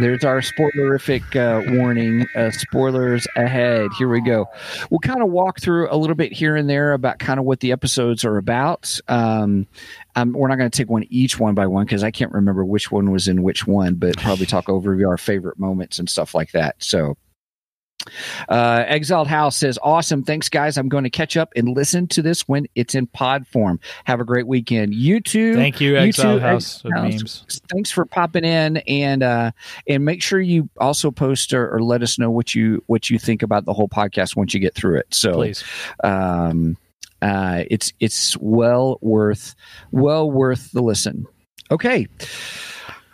[0.00, 2.26] There's our spoilerific uh, warning.
[2.34, 3.90] Uh, spoilers ahead.
[3.98, 4.46] Here we go.
[4.88, 7.60] We'll kind of walk through a little bit here and there about kind of what
[7.60, 8.98] the episodes are about.
[9.08, 9.66] Um,
[10.16, 12.64] um, we're not going to take one each one by one because I can't remember
[12.64, 16.34] which one was in which one, but probably talk over our favorite moments and stuff
[16.34, 16.76] like that.
[16.78, 17.18] So,
[18.48, 20.22] uh, Exiled House says, Awesome.
[20.22, 20.76] Thanks, guys.
[20.76, 23.80] I'm going to catch up and listen to this when it's in pod form.
[24.04, 24.94] Have a great weekend.
[24.94, 25.54] You too.
[25.54, 27.02] Thank you, you Exile too, House of House.
[27.12, 27.60] Memes.
[27.70, 29.50] Thanks for popping in and uh,
[29.86, 33.18] and make sure you also post or, or let us know what you what you
[33.18, 35.06] think about the whole podcast once you get through it.
[35.14, 35.64] So Please.
[36.02, 36.76] um,
[37.22, 39.54] uh, it's it's well worth
[39.90, 41.26] well worth the listen.
[41.70, 42.08] Okay.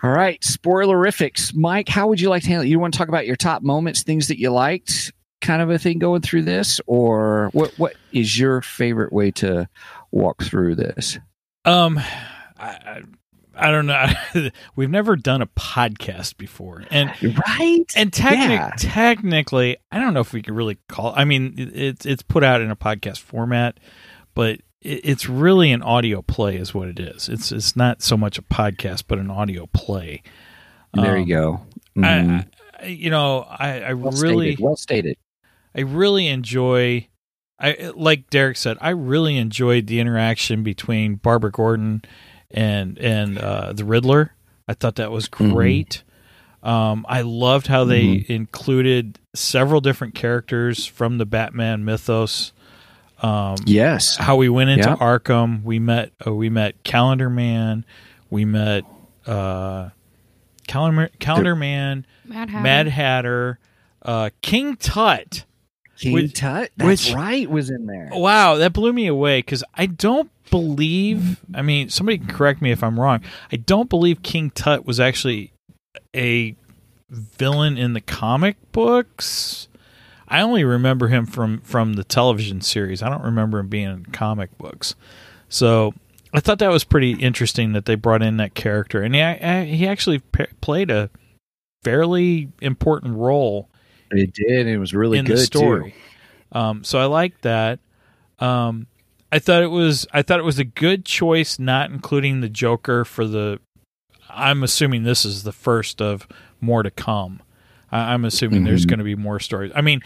[0.03, 1.55] All right, spoilerifics.
[1.55, 2.69] Mike, how would you like to handle it?
[2.69, 5.79] You want to talk about your top moments, things that you liked, kind of a
[5.79, 7.73] thing going through this, or what?
[7.79, 9.69] What is your favorite way to
[10.11, 11.19] walk through this?
[11.65, 11.99] Um,
[12.59, 13.03] I,
[13.57, 14.07] I, don't know.
[14.77, 17.85] We've never done a podcast before, and Right?
[17.97, 18.73] and technic- Yeah.
[18.77, 21.15] technically, I don't know if we could really call.
[21.17, 23.81] I mean, it's it's put out in a podcast format,
[24.35, 27.29] but it's really an audio play, is what it is.
[27.29, 30.23] It's it's not so much a podcast, but an audio play.
[30.95, 31.61] there Um, you go.
[31.97, 32.05] Mhm.
[32.79, 34.61] I, I, you know, I, I well really, stated.
[34.65, 35.17] well stated.
[35.75, 37.09] I really enjoy.
[37.59, 38.77] I like Derek said.
[38.81, 42.03] I really enjoyed the interaction between Barbara Gordon
[42.51, 44.33] and and uh, the Riddler.
[44.69, 45.53] I thought that was Mhm.
[45.53, 46.03] great.
[46.63, 52.53] Um, I loved how they included several different characters from the Batman mythos.
[53.23, 54.17] Um, Yes.
[54.17, 54.97] how we went into Yeah.
[54.97, 55.63] Arkham.
[55.63, 57.85] We met uh, we met Calendar Man.
[58.31, 58.85] We met
[59.27, 59.91] uh,
[60.67, 62.63] Calendar Calendar Man, Mad Hatter.
[62.63, 63.59] Mad Hatter,
[64.03, 65.45] uh, King Tut.
[65.99, 68.11] King which- Tut, that's which- right, was in there.
[68.13, 71.41] Wow, that blew me away because I don't believe.
[71.55, 73.23] I mean, somebody can correct me if I'm wrong.
[73.51, 75.53] I don't believe King Tut was actually
[76.15, 76.55] a
[77.09, 79.66] villain in the comic books.
[80.29, 83.03] I only remember him from from the television series.
[83.03, 84.95] I don't remember him being in comic books.
[85.49, 85.95] So
[86.33, 89.87] I thought that was pretty interesting that they brought in that character, and he he
[89.87, 91.11] actually p- played a
[91.85, 93.69] fairly important role
[94.11, 94.67] It did.
[94.67, 95.95] It was really in good the story.
[96.53, 97.79] Um, so I like that.
[98.39, 98.87] Um,
[99.31, 103.05] I thought it was I thought it was a good choice not including the Joker
[103.05, 103.61] for the.
[104.29, 106.27] I'm assuming this is the first of
[106.61, 107.41] more to come.
[107.93, 108.89] I, I'm assuming there's Mhm.
[108.91, 109.73] going to be more stories.
[109.75, 110.03] I mean,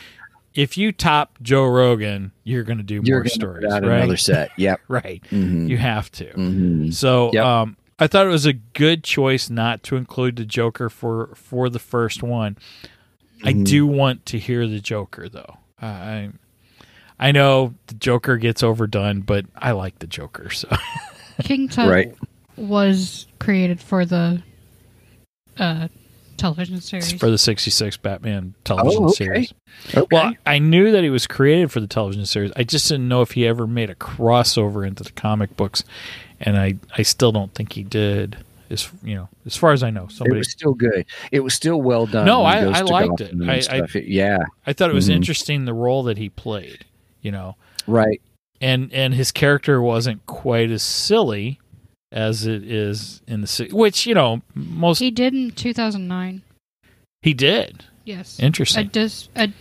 [0.55, 3.01] if you top Joe Rogan, you're going to do.
[3.05, 3.99] You're more stories, put out right?
[3.99, 4.51] another set.
[4.57, 4.81] Yep.
[4.88, 5.23] right.
[5.31, 5.69] Mhm.
[5.69, 6.25] You have to.
[6.33, 6.93] Mhm.
[6.93, 7.45] So Yep.
[7.45, 11.69] um, I thought it was a good choice not to include the Joker for for
[11.69, 12.57] the first one.
[13.45, 13.64] I Mhm.
[13.64, 15.59] do want to hear the Joker though.
[15.81, 16.29] Uh, I
[17.19, 20.49] I know the Joker gets overdone, but I like the Joker.
[20.51, 20.69] So
[21.45, 22.14] King Tut Right.
[22.57, 24.43] was created for the
[25.59, 25.88] uh,
[26.40, 27.12] television series.
[27.12, 29.14] for the '66 Batman television Oh, okay.
[29.14, 29.55] series.
[29.94, 30.07] Okay.
[30.11, 32.50] Well, I knew that he was created for the television series.
[32.57, 35.85] I just didn't know if he ever made a crossover into the comic books,
[36.40, 38.37] and I I still don't think he did.
[38.70, 41.05] As you know, as far as I know, it somebody was still good.
[41.33, 42.24] It was still well done.
[42.24, 43.35] No, I- I liked it.
[43.42, 44.38] I- I- yeah.
[44.64, 45.14] I thought it was Mhm.
[45.16, 46.85] interesting the role that he played,
[47.20, 47.57] you know,
[47.88, 48.20] Right.
[48.61, 51.59] and and his character wasn't quite as silly
[52.12, 56.42] as it is in the si- which you know most he, he did in 2009.
[57.23, 57.85] he did.
[58.05, 58.38] Yes.
[58.38, 58.88] A Interesting.
[58.88, 59.53] dis, a,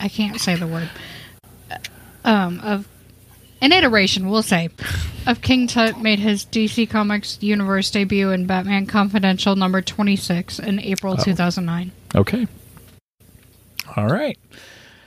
[0.00, 0.88] I can't say the word.
[2.24, 2.88] Um, of
[3.60, 4.70] an iteration, we'll say,
[5.26, 10.80] of King Tut made his DC Comics universe debut in Batman Confidential number 26 in
[10.80, 11.22] April Oh.
[11.22, 11.92] 2009.
[12.14, 12.46] Okay.
[13.96, 14.38] All right.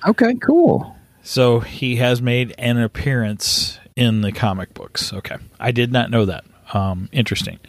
[0.08, 0.36] Okay.
[0.36, 0.96] Cool.
[1.24, 5.14] So he has made an appearance in the comic books.
[5.14, 6.46] Okay, I did not know that.
[6.74, 7.60] Um, interesting.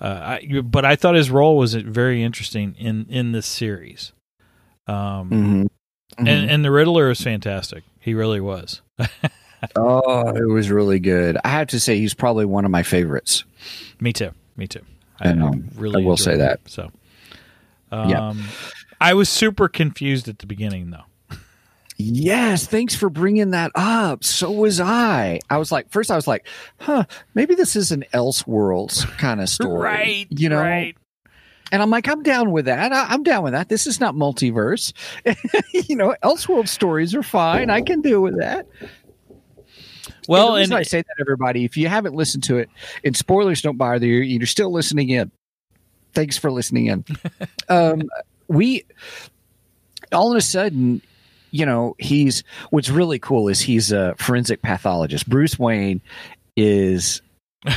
[0.00, 4.12] Uh, I, but I thought his role was very interesting in in this series.
[4.86, 5.66] Um, hmm
[6.18, 7.84] and and the Riddler is fantastic.
[8.00, 8.82] He really was.
[9.76, 11.36] oh, it was really good.
[11.44, 13.44] I have to say, he's probably one of my favorites.
[14.00, 14.30] Me too.
[14.56, 14.80] Me too.
[15.20, 15.52] I know.
[15.76, 16.38] really I will say it.
[16.38, 16.60] that.
[16.66, 16.90] So,
[17.92, 18.34] um, Yeah.
[19.00, 21.04] I was super confused at the beginning though.
[22.00, 24.24] Yes, thanks for bringing that up.
[24.24, 25.40] So was I.
[25.50, 26.46] I was like, first, I was like,
[26.78, 30.26] huh, maybe this is an Elseworlds kind of story, right.
[30.30, 30.96] You know, right.
[31.70, 32.92] and I'm like, I'm down with that.
[32.92, 33.68] I, I'm down with that.
[33.68, 34.92] This is not multiverse.
[35.88, 37.70] you know, Elseworld stories are fine.
[37.70, 38.66] I can deal with that.
[40.28, 42.70] Well, reason and I say that, everybody, if you haven't listened to it,
[43.04, 45.30] and spoilers don't bother you, you're still listening in.
[46.12, 47.04] Thanks for listening in.
[47.68, 48.02] um,
[48.48, 48.84] we
[50.12, 51.02] all of a sudden,
[51.50, 55.28] you know, he's what's really cool is he's a forensic pathologist.
[55.28, 56.00] Bruce Wayne
[56.56, 57.22] is,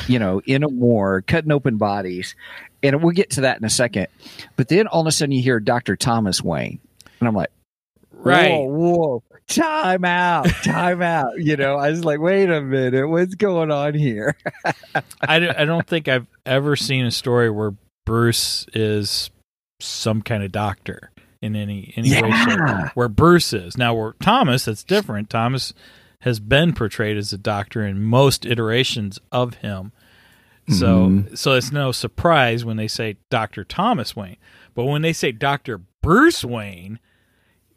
[0.07, 2.35] you know, in a war, cutting open bodies,
[2.81, 4.07] and we'll get to that in a second.
[4.55, 6.79] But then all of a sudden, you hear Doctor Thomas Wayne,
[7.19, 7.51] and I'm like.
[8.11, 8.51] right.
[8.51, 11.33] Whoa, whoa, time out, time out.
[11.37, 14.35] You know, I was like, wait a minute, what's going on here?
[14.65, 17.73] I, I don't think I've ever seen a story where
[18.05, 19.29] Bruce is
[19.79, 21.11] some kind of doctor
[21.43, 22.95] in any any way shape.
[22.95, 25.29] Where Bruce is now, where Thomas, that's different.
[25.29, 25.73] Thomas
[26.19, 29.91] has been portrayed as a doctor in most iterations of him.
[30.69, 31.37] So Mhm.
[31.37, 34.37] so it's no surprise when they say Doctor Thomas Wayne,
[34.73, 36.99] but when they say Doctor Bruce Wayne,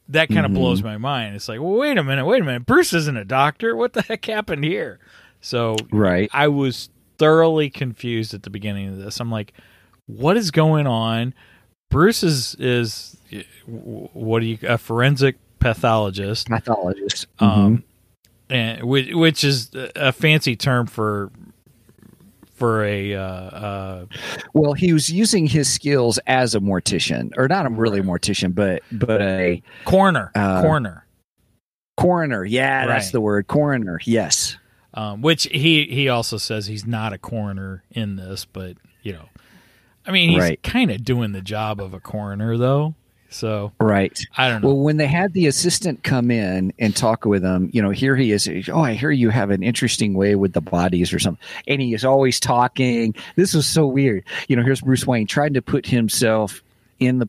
[0.08, 0.54] that kind of Mhm.
[0.54, 1.34] blows my mind.
[1.34, 2.64] It's like, well, wait a minute, wait a minute.
[2.64, 3.74] Bruce isn't a doctor.
[3.74, 5.00] What the heck happened here?
[5.40, 6.30] So Right.
[6.32, 9.18] I was thoroughly confused at the beginning of this.
[9.18, 9.52] I'm like,
[10.06, 11.34] what is going on?
[11.90, 13.16] Bruce is is
[13.66, 17.26] what do you a forensic pathologist, Pathologist.
[17.38, 17.84] um,
[18.48, 21.30] and which, which is a fancy term for
[22.56, 24.06] for a uh, uh,
[24.54, 28.82] well, he was using his skills as a mortician, or not a really mortician, but
[28.90, 30.32] but a coroner.
[30.34, 31.06] Uh, coroner.
[31.96, 32.44] coroner.
[32.44, 34.00] Yeah, that's the word, coroner.
[34.04, 34.56] Yes.
[34.94, 39.28] Um, which he he also says he's not a coroner in this, but you know,
[40.06, 40.62] I mean, he's Right.
[40.62, 42.94] kind of doing the job of a coroner though.
[43.28, 44.18] So Right.
[44.36, 44.68] I don't know.
[44.68, 48.14] Well, when they had the assistant come in and talk with him, you know, here
[48.16, 48.48] he is.
[48.72, 51.44] Oh, I hear you have an interesting way with the bodies or something.
[51.66, 53.14] And he is always talking.
[53.34, 54.24] This was so weird.
[54.48, 56.62] You know, here's Bruce Wayne trying to put himself
[57.00, 57.28] in the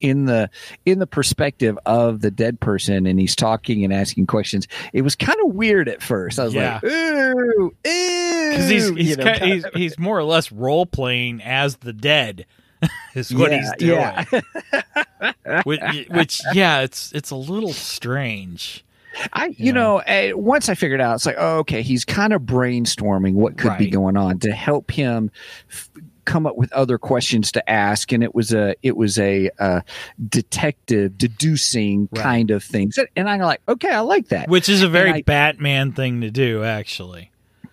[0.00, 0.48] in the
[0.86, 5.16] in the perspective of the dead person and he's talking and asking questions it was
[5.16, 6.78] kind of weird at first i was Yeah.
[6.82, 10.52] like ooh ooh because he's he's, you know, kind he's of- he's more or less
[10.52, 12.46] role playing as the dead.
[13.16, 14.00] is what Yeah, he's doing.
[14.00, 15.62] yeah.
[15.64, 15.80] which,
[16.10, 18.84] which yeah, it's it's a little strange.
[19.32, 19.72] I, you Yeah.
[19.72, 23.58] know, uh, once I figured out, it's like, oh, okay, he's kind of brainstorming what
[23.58, 25.32] could be going on to help him
[25.68, 25.90] f-
[26.28, 29.80] come up with other questions to ask, and it was a, it was a uh,
[30.28, 32.22] detective deducing Right.
[32.22, 34.48] kind of things, and I'm like, okay, I like that.
[34.48, 37.30] Which is a very I- Batman thing to do, actually.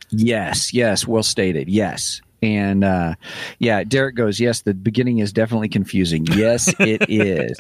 [0.09, 1.67] Yes, yes, well stated.
[1.67, 2.21] Yes.
[2.41, 3.15] And uh,
[3.59, 6.25] yeah, Derek goes, yes, the beginning is definitely confusing.
[6.27, 7.57] Yes, it is.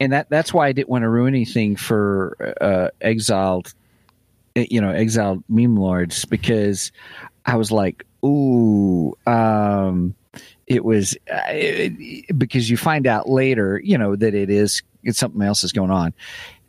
[0.00, 3.72] And that that's why I didn't want to ruin anything for uh, exiled,
[4.56, 6.90] eh, you know, exiled meme lords because
[7.46, 10.14] I was like, ooh, um,
[10.68, 15.18] it was uh, it, because you find out later, you know, that it is it's
[15.18, 16.12] something else is going on.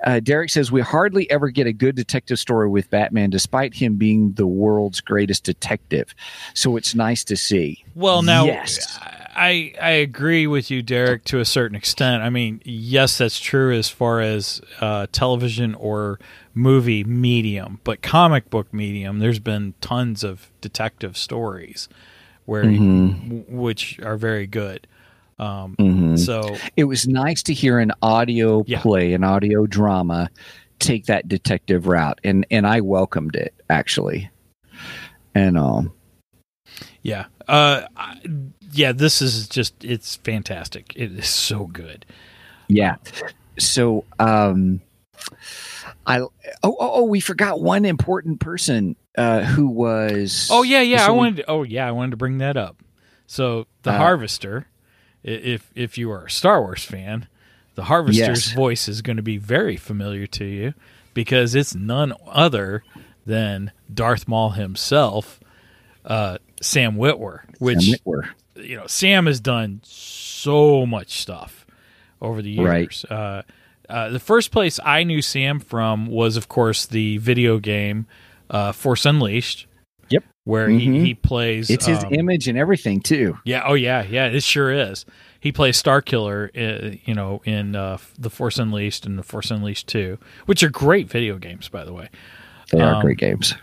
[0.05, 3.97] Uh, Derek says we hardly ever get a good detective story with Batman, despite him
[3.97, 6.15] being the world's greatest detective.
[6.53, 7.83] So it's nice to see.
[7.95, 8.97] Well, now, yes,
[9.35, 12.23] I I agree with you, Derek, to a certain extent.
[12.23, 16.17] I mean, yes, that's true as far as uh, television or
[16.53, 21.89] movie medium, but comic book medium, there's been tons of detective stories
[22.49, 24.87] where w- which are very good.
[25.37, 26.19] Um, Mhm.
[26.19, 28.81] So it was nice to hear an audio Yeah.
[28.81, 30.29] play, an audio drama,
[30.79, 34.29] take that detective route, and and I welcomed it actually.
[35.33, 35.93] And um,
[37.03, 38.19] yeah, uh, I-
[38.73, 40.91] yeah, this is just it's fantastic.
[40.95, 42.05] It is so good.
[42.67, 42.95] Yeah.
[43.57, 44.81] So, um,
[46.09, 46.31] I oh
[46.63, 50.49] oh, oh we forgot one important person uh, who was.
[50.51, 51.05] Oh yeah, yeah.
[51.07, 51.37] I wanted.
[51.37, 52.77] To, oh yeah, I wanted to bring that up.
[53.27, 54.67] So the Uh, Harvester,
[55.23, 57.27] if if you are a Star Wars fan,
[57.75, 58.51] the Harvester's Yes.
[58.53, 60.73] voice is going to be very familiar to you
[61.13, 62.83] because it's none other
[63.25, 65.39] than Darth Maul himself,
[66.05, 67.41] uh, Sam Witwer.
[67.59, 68.29] Which Sam Witwer.
[68.55, 71.67] you know, Sam has done so much stuff
[72.21, 72.79] over the Right.
[72.81, 73.05] years.
[73.05, 73.43] Uh,
[73.89, 78.05] uh, the first place I knew Sam from was, of course, the video game
[78.49, 79.65] uh, Force Unleashed.
[80.09, 80.23] Yep.
[80.45, 80.79] Where Mhm.
[80.79, 81.69] he, he plays.
[81.69, 83.37] It's his um, image and everything too.
[83.43, 83.63] Yeah.
[83.65, 84.03] Oh, yeah.
[84.09, 84.25] Yeah.
[84.27, 85.05] It sure is.
[85.39, 89.51] He plays Star Killer, uh, you know, in uh, the Force Unleashed and the Force
[89.51, 90.17] Unleashed Two,
[90.47, 92.09] which are great video games, by the way.
[92.71, 93.53] They are Um, great games.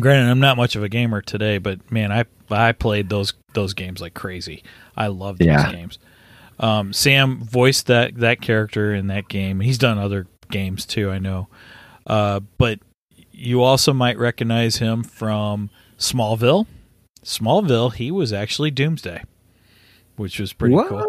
[0.00, 3.74] Granted, I'm not much of a gamer today, but man, I I played those those
[3.74, 4.62] games like crazy.
[4.96, 5.70] I love those Yeah.
[5.72, 5.98] games.
[6.60, 9.60] Um, Sam voiced that that character in that game.
[9.60, 11.48] He's done other games too, I know.
[12.06, 12.78] Uh, but
[13.32, 16.66] you also might recognize him from Smallville.
[17.24, 19.22] Smallville, he was actually Doomsday,
[20.16, 20.88] which was pretty what?
[20.88, 21.06] cool.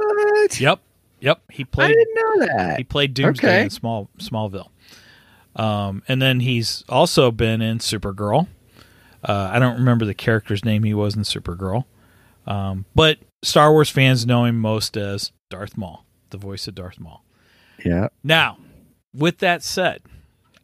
[0.60, 0.80] Yep,
[1.20, 1.42] yep.
[1.52, 1.86] He played.
[1.86, 2.78] I didn't know that.
[2.78, 3.62] he played Doomsday Okay.
[3.64, 4.70] in Small Smallville.
[5.56, 8.48] Um, and then he's also been in Supergirl.
[9.24, 11.86] Uh, I don't remember the character's name he was in Supergirl.
[12.48, 17.00] Um, but Star Wars fans know him most as Darth Maul, the voice of Darth
[17.00, 17.24] Maul.
[17.86, 18.08] Yeah.
[18.24, 18.58] Now,
[19.14, 20.02] with that said,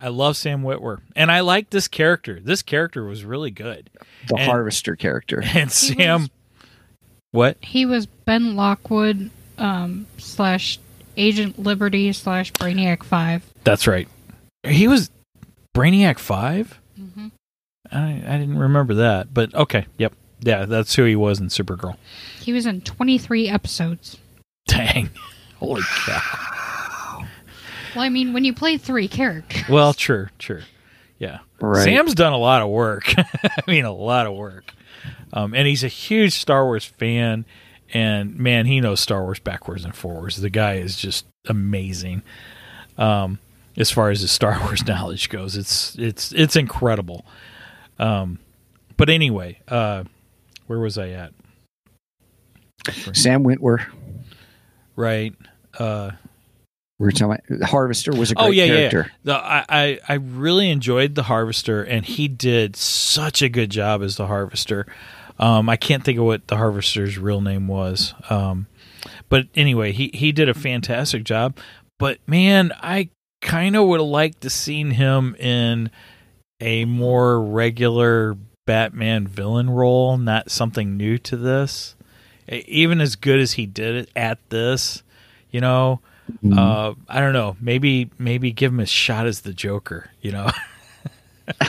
[0.02, 2.40] I love Sam Witwer, and I like this character.
[2.40, 3.90] This character was really good.
[4.28, 5.44] The And- harvester character.
[5.54, 6.30] And Sam,
[7.32, 7.58] what?
[7.62, 10.80] He was Ben Lockwood um, slash
[11.18, 13.44] Agent Liberty slash Brainiac Five.
[13.66, 14.08] That's right.
[14.64, 15.10] He was
[15.76, 17.28] Brainiac 5 Mm-hmm.
[17.92, 21.98] I, I didn't remember that, but okay, yep, yeah, that's who he was in Supergirl.
[22.42, 24.18] He was in 23 episodes.
[24.68, 25.10] Dang,
[25.58, 27.26] holy cow!
[27.96, 30.62] Well, I mean, when you play three characters, Well, true, true,
[31.18, 31.40] yeah.
[31.60, 31.84] Right.
[31.84, 33.14] Sam's done a lot of work.
[33.18, 34.74] I mean, a lot of work,
[35.34, 37.46] um, and he's a huge Star Wars fan.
[37.92, 40.40] And man, he knows Star Wars backwards and forwards.
[40.40, 42.22] The guy is just amazing.
[43.00, 43.40] Um,
[43.76, 47.26] as far as his Star Wars knowledge goes, it's it's it's incredible.
[47.98, 48.38] Um,
[48.96, 50.04] but anyway, uh,
[50.70, 51.34] where was I at?
[53.14, 53.82] Sam Wentworth.
[54.96, 55.34] Right.
[55.78, 56.12] Uh,
[57.00, 59.06] We were talking about, the harvester was a great oh yeah, character.
[59.08, 59.14] yeah.
[59.24, 64.04] The, I, I I really enjoyed the Harvester, and he did such a good job
[64.04, 64.86] as the Harvester.
[65.40, 68.68] Um, I can't think of what the Harvester's real name was, um,
[69.30, 71.58] but anyway, he he did a fantastic job.
[72.00, 73.10] But man, I
[73.42, 75.92] kind of would have liked to seen him in
[76.60, 78.36] a more regular
[78.70, 81.96] Batman villain role, not something new to this.
[82.48, 85.02] Even as good as he did it at this,
[85.50, 86.02] you know,
[86.56, 87.58] uh, I don't know.
[87.60, 90.12] Maybe maybe give him a shot as the Joker.
[90.22, 90.52] You know,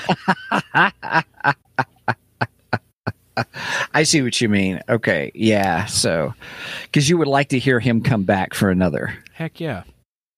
[3.94, 4.82] I see what you mean.
[4.86, 5.86] Okay, yeah.
[5.86, 6.34] So,
[6.82, 9.16] because you would like to hear him come back for another.
[9.32, 9.84] heck yeah,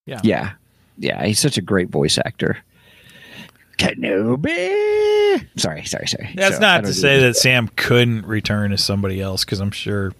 [0.06, 0.20] yeah.
[0.22, 0.52] Yeah,
[0.96, 1.24] yeah.
[1.24, 2.58] He's such a great voice actor.
[3.83, 5.47] Kenobi.
[5.57, 6.30] Sorry, sorry, sorry.
[6.35, 10.12] That's So, not to say that Sam couldn't return as somebody else because I'm sure,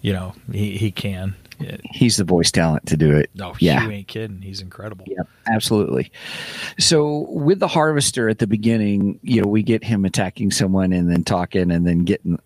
[0.00, 1.34] you know, he he can.
[1.60, 1.76] Yeah.
[1.90, 3.30] he's the voice talent to do it.
[3.34, 3.82] No, Yeah.
[3.84, 4.40] you ain't kidding.
[4.42, 5.04] He's incredible.
[5.08, 6.12] Yep, absolutely.
[6.78, 11.10] So with the harvester at the beginning, you know, we get him attacking someone and
[11.10, 12.38] then talking and then getting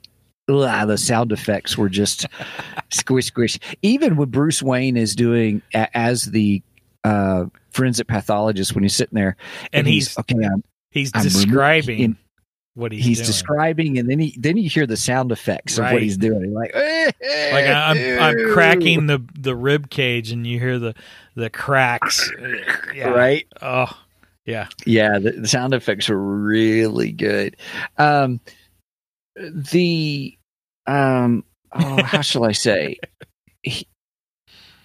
[0.48, 2.24] ugh, the sound effects were just
[2.90, 3.58] squish squish.
[3.82, 6.62] Even when Bruce Wayne is doing as the
[7.04, 9.36] uh, forensic pathologist when he's sitting there
[9.72, 10.36] And he's okay.
[10.44, 12.16] I'm, he's I'm describing in-
[12.74, 13.26] what he's, he's doing.
[13.26, 16.54] describing, and then he then you hear the sound effects of what he's doing.
[16.54, 20.94] Like, like I'm I'm cracking the the rib cage, and you hear the
[21.34, 22.30] the cracks.
[22.94, 23.08] Yeah.
[23.08, 23.46] right.
[23.60, 23.90] Oh,
[24.44, 24.68] yeah.
[24.86, 27.56] Yeah, the, the sound effects are really good.
[27.98, 28.40] Um,
[29.36, 30.36] the
[30.86, 32.96] um, oh, how shall I say?
[33.64, 33.86] He,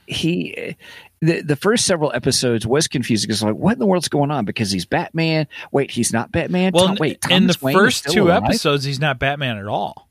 [0.05, 0.75] he
[1.21, 4.45] the the first several episodes was confusing because like what in the world's going on
[4.45, 5.47] because he's Batman.
[5.71, 6.71] Wait, he's not Batman.
[6.73, 8.43] Well, Tom- wait, in the Wayne first two alive?
[8.43, 10.07] episodes, he's not Batman at all.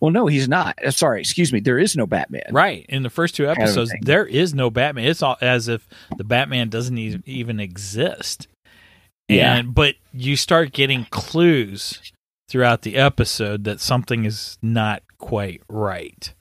[0.00, 0.76] Well, no, he's not.
[0.84, 1.60] Uh, Sorry, excuse me.
[1.60, 2.42] There is no Batman.
[2.50, 2.84] Right.
[2.88, 5.04] In the first two episodes, there is no Batman.
[5.06, 8.48] It's all as if the Batman doesn't even exist.
[9.28, 9.54] Yeah.
[9.54, 12.12] And but you start getting clues
[12.48, 16.32] throughout the episode that something is not quite right.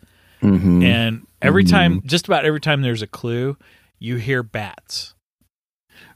[0.41, 0.83] Mhm.
[0.83, 1.69] And every Mhm.
[1.69, 3.55] time just about every time there's a clue,
[3.99, 5.13] you hear bats.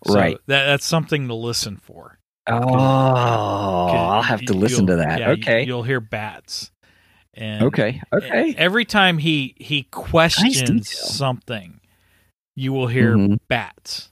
[0.04, 0.38] So Right.
[0.48, 2.18] That that's something to listen for.
[2.48, 5.20] Oh, I'll have to listen to that.
[5.20, 5.64] yeah, okay.
[5.64, 6.72] You'll hear bats.
[7.34, 8.02] And Okay.
[8.14, 8.54] Okay.
[8.58, 11.08] Every time he he questions detail.
[11.08, 11.80] something,
[12.56, 13.40] you will hear Mhm.
[13.48, 14.12] bats.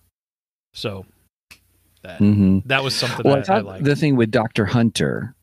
[0.73, 1.05] So
[2.03, 3.83] that hmm that was something Well, I I, I liked.
[3.85, 5.33] the thing with Doctor Hunter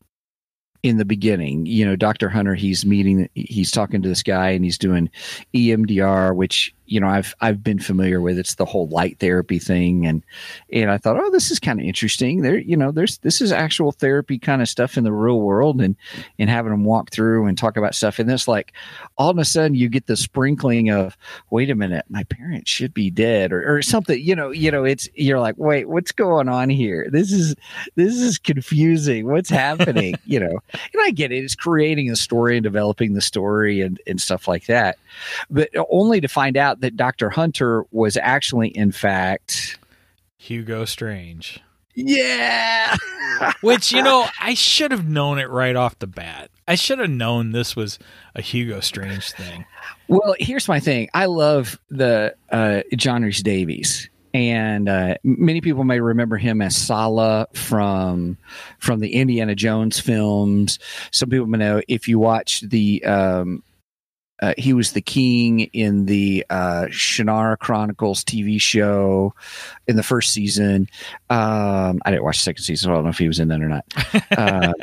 [0.83, 4.63] in the beginning, you know, Doctor Hunter, he's meeting, he's talking to this guy, and
[4.63, 5.09] he's doing
[5.53, 8.39] EMDR, which you know I've I've been familiar with.
[8.39, 10.23] It's the whole light therapy thing, and
[10.71, 12.41] and I thought, oh, this is kind of interesting.
[12.41, 15.81] There, you know, there's this is actual therapy kind of stuff in the real world,
[15.81, 15.95] and
[16.39, 18.73] and having them walk through and talk about stuff, and it's like
[19.17, 21.17] all of a sudden you get the sprinkling of,
[21.49, 24.19] wait a minute, my parents should be dead, or or something.
[24.19, 27.07] You know, you know, it's you're like, wait, what's going on here?
[27.11, 27.55] This is
[27.95, 29.27] this is confusing.
[29.27, 30.15] What's happening?
[30.25, 31.43] you know, and I get it.
[31.43, 34.97] It's creating a story and developing the story and, and stuff like that.
[35.49, 37.29] But only to find out that Dr.
[37.29, 39.79] Hunter was actually, in fact,
[40.37, 41.59] Hugo Strange.
[41.95, 42.95] yeah.
[43.61, 46.49] Which, you know, I should have known it right off the bat.
[46.67, 47.99] I should have known this was
[48.35, 49.65] a Hugo Strange thing.
[50.07, 51.09] Well, here's my thing.
[51.13, 56.75] I love the uh, John Rhys Davies, and uh, many people may remember him as
[56.75, 58.37] Sallah from
[58.79, 60.79] from the Indiana Jones films.
[61.11, 63.03] Some people may know if you watch the.
[63.05, 63.63] Um,
[64.41, 69.33] uh, he was the king in the uh, Shannara Chronicles TV show
[69.87, 70.87] in the first season.
[71.29, 73.47] Um, I didn't watch the second season, so I don't know if he was in
[73.49, 73.85] that or not.
[74.37, 74.73] Uh,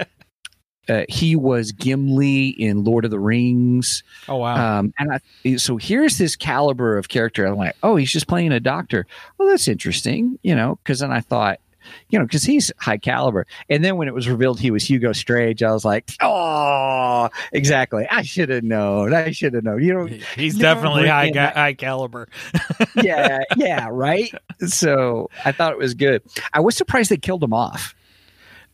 [0.88, 4.02] uh, he was Gimli in Lord of the Rings.
[4.28, 4.78] Oh wow.
[4.78, 7.46] Um, and I, so here's this caliber of character.
[7.46, 9.06] I'm like, oh, he's just playing a doctor.
[9.38, 11.60] Well, that's interesting, you know, because then I thought,
[12.08, 13.46] you know, because he's high caliber.
[13.68, 18.06] And then when it was revealed he was Hugo Strange, I was like, oh, exactly.
[18.10, 19.12] I should have known.
[19.14, 19.82] I should have known.
[19.82, 20.06] You know,
[20.36, 22.28] He's no, definitely high high caliber.
[23.02, 24.32] yeah, yeah, right.
[24.66, 26.22] So I thought it was good.
[26.52, 27.94] I was surprised they killed him off.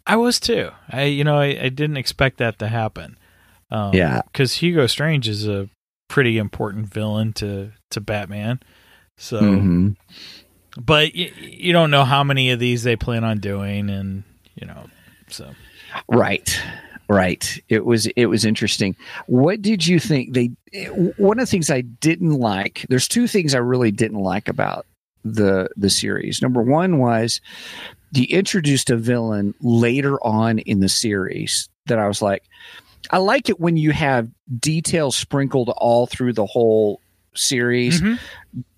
[0.07, 0.71] I was too.
[0.91, 3.17] I you know, I, I didn't expect that to happen.
[3.71, 4.23] Um, Yeah.
[4.33, 5.69] Because Hugo Strange is a
[6.09, 8.61] pretty important villain to to Batman.
[9.17, 9.97] So Mhm.
[10.77, 14.23] But y- you don't know how many of these they plan on doing and
[14.55, 14.87] you know
[15.29, 15.51] so
[16.09, 16.61] Right.
[17.09, 17.61] Right.
[17.68, 18.95] It was it was interesting.
[19.27, 20.51] What did you think they
[21.16, 24.87] one of the things I didn't like, there's two things I really didn't like about
[25.25, 26.41] the the series.
[26.41, 27.41] Number 1 was
[28.12, 32.45] they introduced a villain later on in the series that I was like
[33.11, 34.29] I like it when you have
[34.61, 37.01] details sprinkled all through the whole
[37.35, 38.18] series Mhm.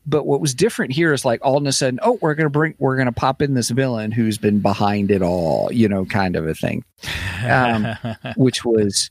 [0.07, 2.75] But what was different here is like all of a sudden oh we're gonna bring
[2.79, 6.47] we're gonna pop in this villain who's been behind it all you know kind of
[6.47, 6.85] a thing
[7.45, 7.97] Um,
[8.37, 9.11] which was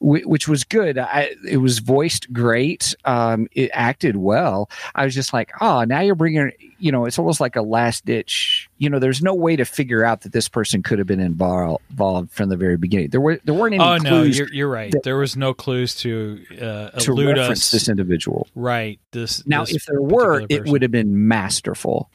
[0.00, 5.32] which was good I, it was voiced great um, it acted well i was just
[5.32, 8.98] like oh now you're bringing you know it's almost like a last ditch you know
[8.98, 12.48] there's no way to figure out that this person could have been involved involved from
[12.48, 14.92] the very beginning there were there weren't any oh no, clues you're you're right.
[14.92, 17.70] that- There was no clues to uh, to elude reference us.
[17.70, 18.98] this individual right.
[19.12, 22.10] This Now, this if there were, particular it would have been masterful.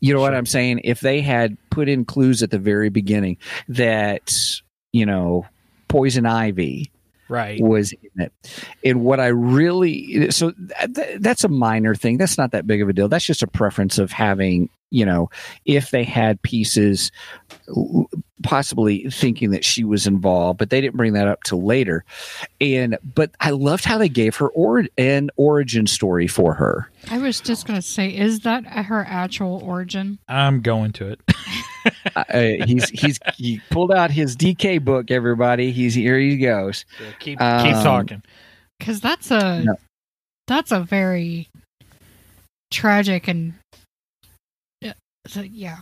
[0.00, 0.82] You know what I'm saying?
[0.84, 4.32] If they had put in clues at the very beginning that,
[4.96, 5.44] you know,
[5.88, 6.90] poison ivy
[7.28, 7.60] right.
[7.60, 8.32] was in it.
[8.82, 10.52] And what I really, so
[10.94, 12.16] th- that's a minor thing.
[12.16, 13.08] That's not that big of a deal.
[13.08, 15.28] That's just a preference of having, you know,
[15.66, 17.12] if they had pieces
[18.42, 22.04] possibly thinking that she was involved, but they didn't bring that up till later.
[22.60, 26.90] And, but I loved how they gave her or an origin story for her.
[27.10, 30.18] I was just gonna say, is that her actual origin?
[30.28, 31.20] I'm going to it.
[32.16, 35.10] uh, he's he's he pulled out his DK book.
[35.10, 36.18] Everybody, he's here.
[36.18, 36.84] He goes.
[37.20, 38.22] keep keep Um, talking.
[38.78, 39.76] Because that's a No.
[40.46, 41.48] that's a very
[42.72, 43.54] tragic and
[44.80, 44.94] Yeah,
[45.26, 45.78] so, yeah.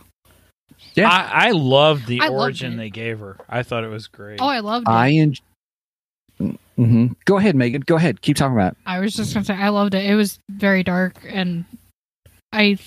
[0.95, 1.09] Yeah.
[1.09, 2.77] I, I loved the I origin it.
[2.77, 3.37] they gave her.
[3.49, 4.39] I thought it was great.
[4.41, 4.91] Oh, I loved it.
[4.91, 7.81] I en- hmm Go ahead, Megan.
[7.81, 8.21] Go ahead.
[8.21, 8.73] Keep talking about.
[8.73, 8.77] It.
[8.85, 10.05] I was just gonna say I loved it.
[10.05, 11.65] It was very dark, and
[12.51, 12.77] I.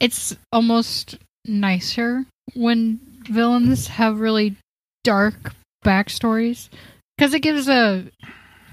[0.00, 4.56] It's almost nicer when villains have really
[5.04, 5.54] dark
[5.84, 6.68] backstories
[7.16, 8.06] because it gives a.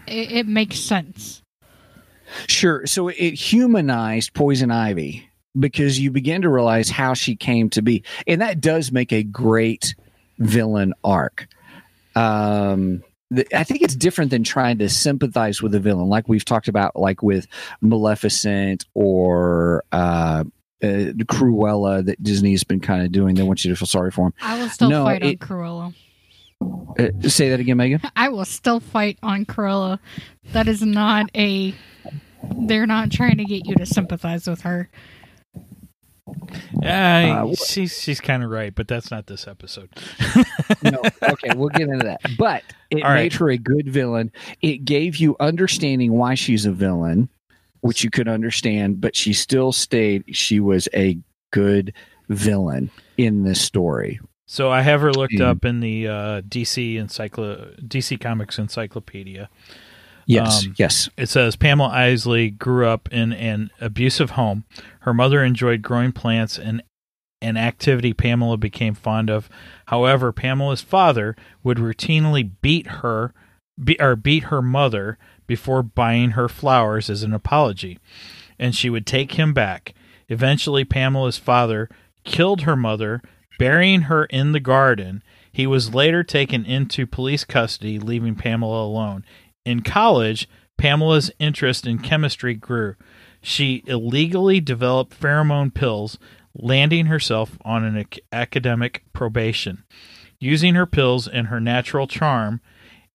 [0.07, 1.41] It, it makes sense.
[2.47, 2.85] Sure.
[2.85, 8.03] So it humanized Poison Ivy because you begin to realize how she came to be,
[8.27, 9.95] and that does make a great
[10.37, 11.47] villain arc.
[12.15, 13.03] Um,
[13.55, 16.95] I think it's different than trying to sympathize with a villain, like we've talked about,
[16.95, 17.47] like with
[17.81, 20.43] Maleficent or uh,
[20.81, 20.87] uh,
[21.27, 23.35] Cruella that Disney has been kind of doing.
[23.35, 24.33] They want you to feel sorry for him.
[24.41, 25.93] I will still No, fight on it- Cruella.
[26.61, 28.01] Uh, say that again, Megan.
[28.15, 29.99] I will still fight on Cruella.
[30.51, 31.73] That is not a.
[32.43, 34.89] They're not trying to get you to sympathize with her.
[36.81, 39.89] Yeah, Uh, she's she's kind of right, but that's not this episode.
[40.83, 41.01] no.
[41.23, 42.21] Okay, we'll get into that.
[42.37, 43.23] But it All right.
[43.23, 44.31] made her a good villain.
[44.61, 47.29] It gave you understanding why she's a villain,
[47.81, 50.23] which you could understand, but she still stayed.
[50.35, 51.17] She was a
[51.51, 51.93] good
[52.29, 54.19] villain in this story.
[54.45, 55.45] So I have her looked Mm.
[55.45, 59.49] up in the uh, DC encyclo DC Comics Encyclopedia.
[60.29, 61.09] Yes, Um, yes.
[61.17, 64.63] It says Pamela Isley grew up in an abusive home.
[65.01, 66.83] Her mother enjoyed growing plants and
[67.41, 69.49] an activity Pamela became fond of.
[69.87, 73.33] However, Pamela's father would routinely beat her
[73.83, 75.17] be, or beat her mother
[75.47, 77.97] before buying her flowers as an apology,
[78.59, 79.93] and she would take him back.
[80.27, 81.89] Eventually, Pamela's father
[82.23, 83.21] killed her mother,
[83.57, 85.23] burying her in the garden.
[85.51, 89.25] He was later taken into police custody, leaving Pamela alone.
[89.69, 90.49] In college,
[90.79, 92.95] Pamela's interest in chemistry grew.
[93.39, 96.17] She illegally developed pheromone pills,
[96.55, 99.83] landing herself on an ac- academic probation.
[100.39, 102.61] Using her pills and her natural charm,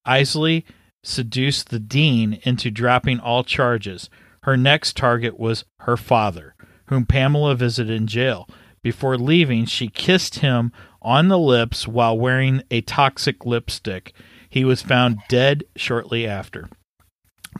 [0.05, 0.65] Isley
[1.03, 4.09] seduced the dean into dropping all charges.
[4.45, 6.55] Her next target was her father,
[6.87, 8.49] whom Pamela visited in jail.
[8.81, 10.71] Before leaving, she kissed him
[11.03, 14.13] on the lips while wearing a toxic lipstick.
[14.55, 16.69] He was found dead shortly after.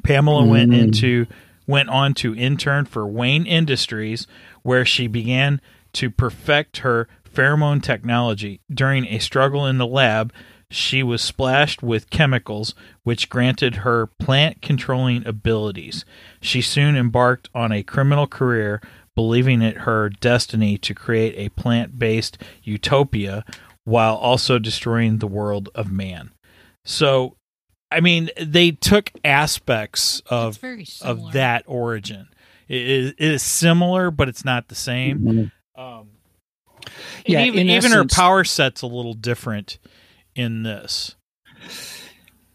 [0.05, 0.79] Pamela went Mm.
[0.79, 1.27] into
[1.67, 4.29] went on to intern for Wayne Industries,
[4.63, 5.61] where she began
[5.95, 8.61] to perfect her pheromone technology.
[8.73, 10.33] During a struggle in the lab,
[10.71, 16.05] she was splashed with chemicals which granted her plant controlling abilities.
[16.41, 18.81] She soon embarked on a criminal career,
[19.17, 23.45] believing it her destiny to create a plant based utopia
[23.83, 26.31] while also destroying the world of man.
[26.85, 27.37] So,
[27.91, 30.59] I mean, they took aspects of
[31.03, 32.29] of that origin.
[32.69, 35.21] It is, it is similar, but it's not the same.
[35.21, 35.53] Mhm.
[35.77, 36.09] Um,
[37.27, 39.79] Yeah, and even, in even her power set's a little different
[40.35, 41.15] in this.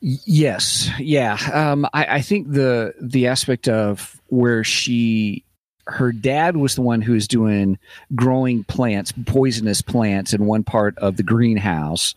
[0.02, 1.38] Yes, yeah.
[1.52, 5.44] Um, I, I think the the aspect of where she,
[5.90, 7.78] her dad was the one who was doing
[8.16, 12.16] growing plants, poisonous plants, in one part of the greenhouse.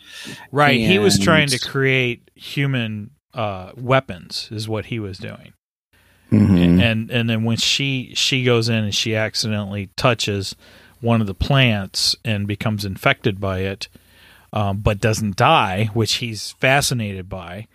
[0.50, 0.78] Right.
[0.80, 5.52] he was trying to create human uh, weapons, is what he was doing.
[6.30, 6.80] Mm-hmm.
[6.80, 10.56] And and then when she she goes in and she accidentally touches
[11.00, 13.88] one of the plants and becomes infected by it,
[14.52, 17.66] um, but doesn't die, which he's fascinated by.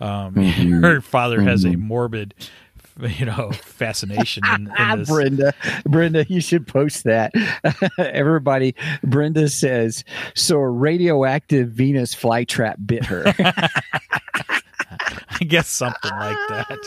[0.00, 0.82] Um, Mhm.
[0.82, 1.78] Her father has a Mhm.
[1.80, 2.34] morbid,
[3.18, 5.08] you know, fascination in, in ah, this.
[5.08, 7.32] Brenda, Brenda, you should post that.
[7.98, 13.24] Everybody, Brenda says, so a radioactive Venus flytrap bit her.
[15.38, 16.78] I guess something like that.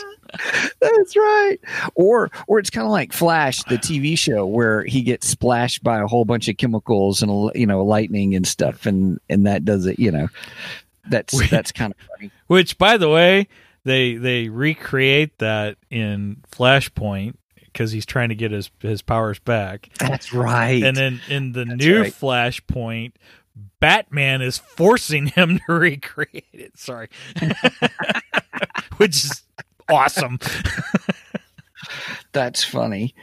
[0.80, 1.58] That's right.
[1.94, 6.00] Or or it's kind of like Flash, the TV show, where he gets splashed by
[6.00, 9.86] a whole bunch of chemicals and you know lightning and stuff, and and that does
[9.86, 9.98] it.
[10.00, 10.28] You know,
[11.08, 12.30] that's that's kind of funny.
[12.48, 13.48] Which, by the way,
[13.84, 19.90] they they recreate that in Flashpoint because he's trying to get his his powers back.
[19.98, 20.82] That's right.
[20.82, 22.12] And then in the That's new right.
[22.12, 23.12] Flashpoint,
[23.80, 26.78] Batman is forcing him to recreate it.
[26.78, 27.08] Sorry,
[28.98, 29.42] which is
[29.88, 30.38] awesome.
[32.32, 33.14] that's funny.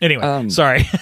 [0.00, 0.84] Anyway, Um, sorry.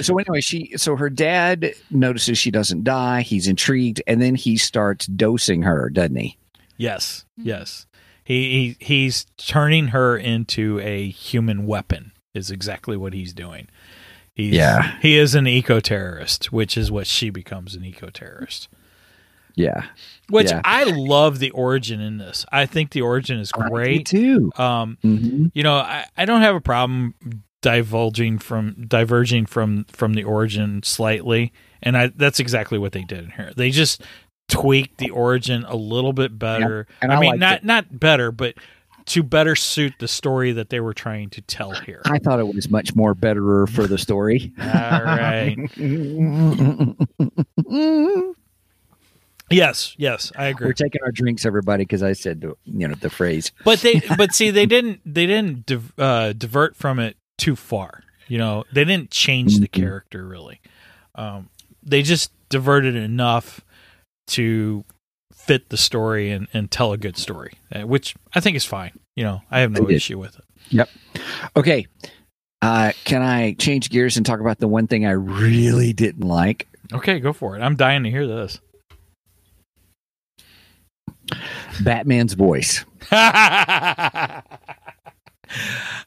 [0.00, 3.22] So anyway, she so her dad notices she doesn't die.
[3.22, 6.36] He's intrigued, and then he starts dosing her, doesn't he?
[6.76, 7.86] Yes, yes.
[8.24, 12.12] He, he he's turning her into a human weapon.
[12.34, 13.68] Is exactly what he's doing.
[14.34, 14.98] He's, Yeah.
[15.02, 18.68] he is an eco terrorist, which is what she becomes an eco terrorist.
[19.54, 19.84] Yeah,
[20.30, 20.62] Which Yeah.
[20.64, 22.46] I love the origin in this.
[22.50, 24.06] I think the origin is Me great.
[24.06, 24.50] too.
[24.56, 27.14] Um, hmm you know, I, I don't have a problem
[27.60, 31.52] divulging from diverging from from the origin slightly,
[31.82, 33.52] and I that's exactly what they did in here.
[33.54, 34.00] They just
[34.48, 36.86] tweaked the origin a little bit better.
[37.00, 37.64] and I, I mean, not it.
[37.64, 38.54] not better, but
[39.06, 42.02] to better suit the story that they were trying to tell here.
[42.04, 44.52] I thought it was much more betterer for the story.
[44.60, 44.66] All
[45.02, 45.56] right.
[49.50, 50.66] Yes, yes, I agree.
[50.68, 53.52] We're taking our drinks, everybody, because I said, the- you know, the phrase.
[53.64, 58.02] But they, but see, they didn't, they didn't div, uh, divert from it too far.
[58.28, 59.72] You know, they didn't change the Mhm.
[59.72, 60.60] character really.
[61.16, 61.50] Um,
[61.82, 63.60] they just diverted enough
[64.28, 64.84] to
[65.32, 68.92] fit the story and, and tell a good story, uh, which I think is fine.
[69.16, 70.44] You know, I have no issue with it.
[70.68, 70.88] Yep.
[71.56, 71.86] Okay.
[72.62, 76.68] Uh, can I change gears and talk about the one thing I really didn't like?
[76.92, 77.60] Okay, go for it.
[77.60, 78.60] I'm dying to hear this.
[81.82, 82.84] Batman's voice.
[83.10, 84.42] uh,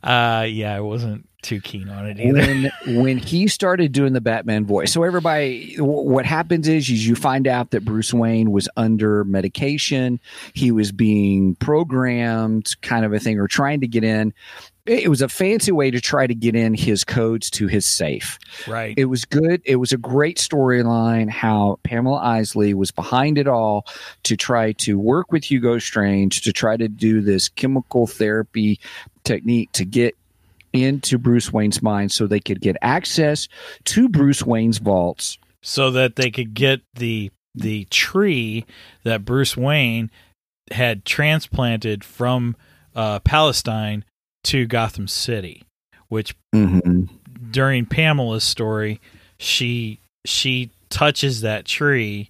[0.04, 2.40] yeah, I wasn't too keen on it either.
[2.40, 4.92] when when he started doing the Batman voice.
[4.92, 10.20] So everybody, what happens is, is you find out that Bruce Wayne was under medication.
[10.54, 14.34] He was being programmed, kind of a thing, or trying to get in.
[14.86, 17.88] It it was a fancy way to try to get in his codes to his
[17.88, 18.40] safe.
[18.68, 18.94] Right.
[18.98, 19.62] It was good.
[19.66, 21.30] It was a great storyline.
[21.30, 23.86] How Pamela Isley was behind it all
[24.24, 28.80] to try to work with Hugo Strange to try to do this chemical therapy
[29.24, 30.16] technique to get
[30.76, 33.48] into Bruce Wayne's mind so they could get access
[33.86, 35.38] to Bruce Wayne's vaults.
[35.64, 38.66] so that they could get the the tree
[39.04, 40.12] that Bruce Wayne
[40.72, 42.56] had transplanted from
[42.96, 44.04] uh, Palestine
[44.44, 45.64] to Gotham City,
[46.10, 47.06] which Mm-hmm.
[47.52, 49.00] during Pamela's story,
[49.38, 52.30] she she touches that tree,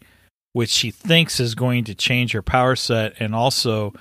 [0.54, 3.94] which she thinks is going to change her power set and also,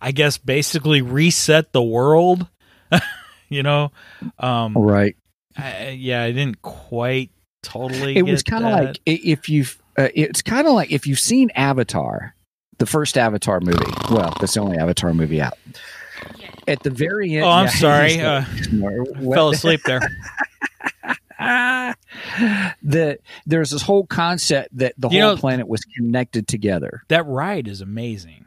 [0.00, 2.46] I guess, basically reset the world.
[3.52, 3.92] you know,
[4.38, 5.16] um, Right.
[5.56, 7.30] I, yeah, I didn't quite
[7.62, 8.16] totally.
[8.16, 9.78] It was kind of like if you've.
[9.98, 12.34] Uh, it's kind of like if you've seen Avatar,
[12.78, 13.78] the first Avatar movie.
[14.10, 15.58] Well, that's the only Avatar movie out.
[16.66, 17.44] At the very end.
[17.44, 18.20] Oh, I'm yeah, sorry.
[18.20, 18.44] Uh,
[19.34, 20.00] fell asleep there.
[22.84, 27.02] That there's this whole concept that the You whole know- planet was connected together.
[27.08, 28.46] That ride is amazing.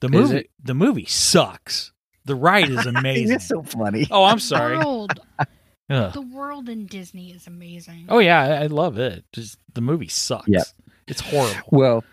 [0.00, 1.92] The movie, the movie sucks.
[2.26, 3.36] The ride is amazing.
[3.36, 4.06] It's so funny.
[4.10, 4.76] oh, I'm sorry.
[4.78, 5.18] World,
[5.88, 8.06] the world in Disney is amazing.
[8.08, 9.24] Oh yeah, I, I love it.
[9.32, 10.48] Just the movie sucks.
[10.48, 10.64] Yep.
[11.06, 11.60] It's horrible.
[11.70, 12.04] Well,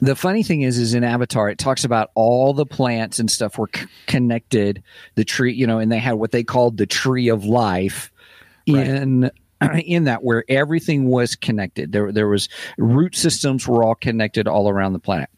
[0.00, 3.58] the funny thing is, is in Avatar, it talks about all the plants and stuff
[3.58, 4.82] were c- connected.
[5.16, 8.12] The tree, you know, and they had what they called the tree of life
[8.68, 8.86] Right.
[8.86, 9.30] in
[9.84, 11.90] in that where everything was connected.
[11.90, 15.30] There, there was root systems were all connected all around the planet.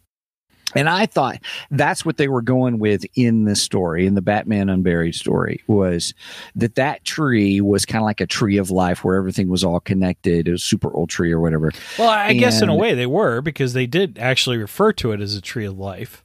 [0.77, 1.39] And I thought
[1.71, 6.15] that's what they were going with in this story, in the Batman Unburied story, was
[6.55, 9.81] that that tree was kind of like a tree of life where everything was all
[9.81, 10.47] connected.
[10.49, 11.73] It was super old tree or whatever.
[11.99, 15.21] Well, I guess in a way they were because they did actually refer to it
[15.21, 16.25] as a tree of life.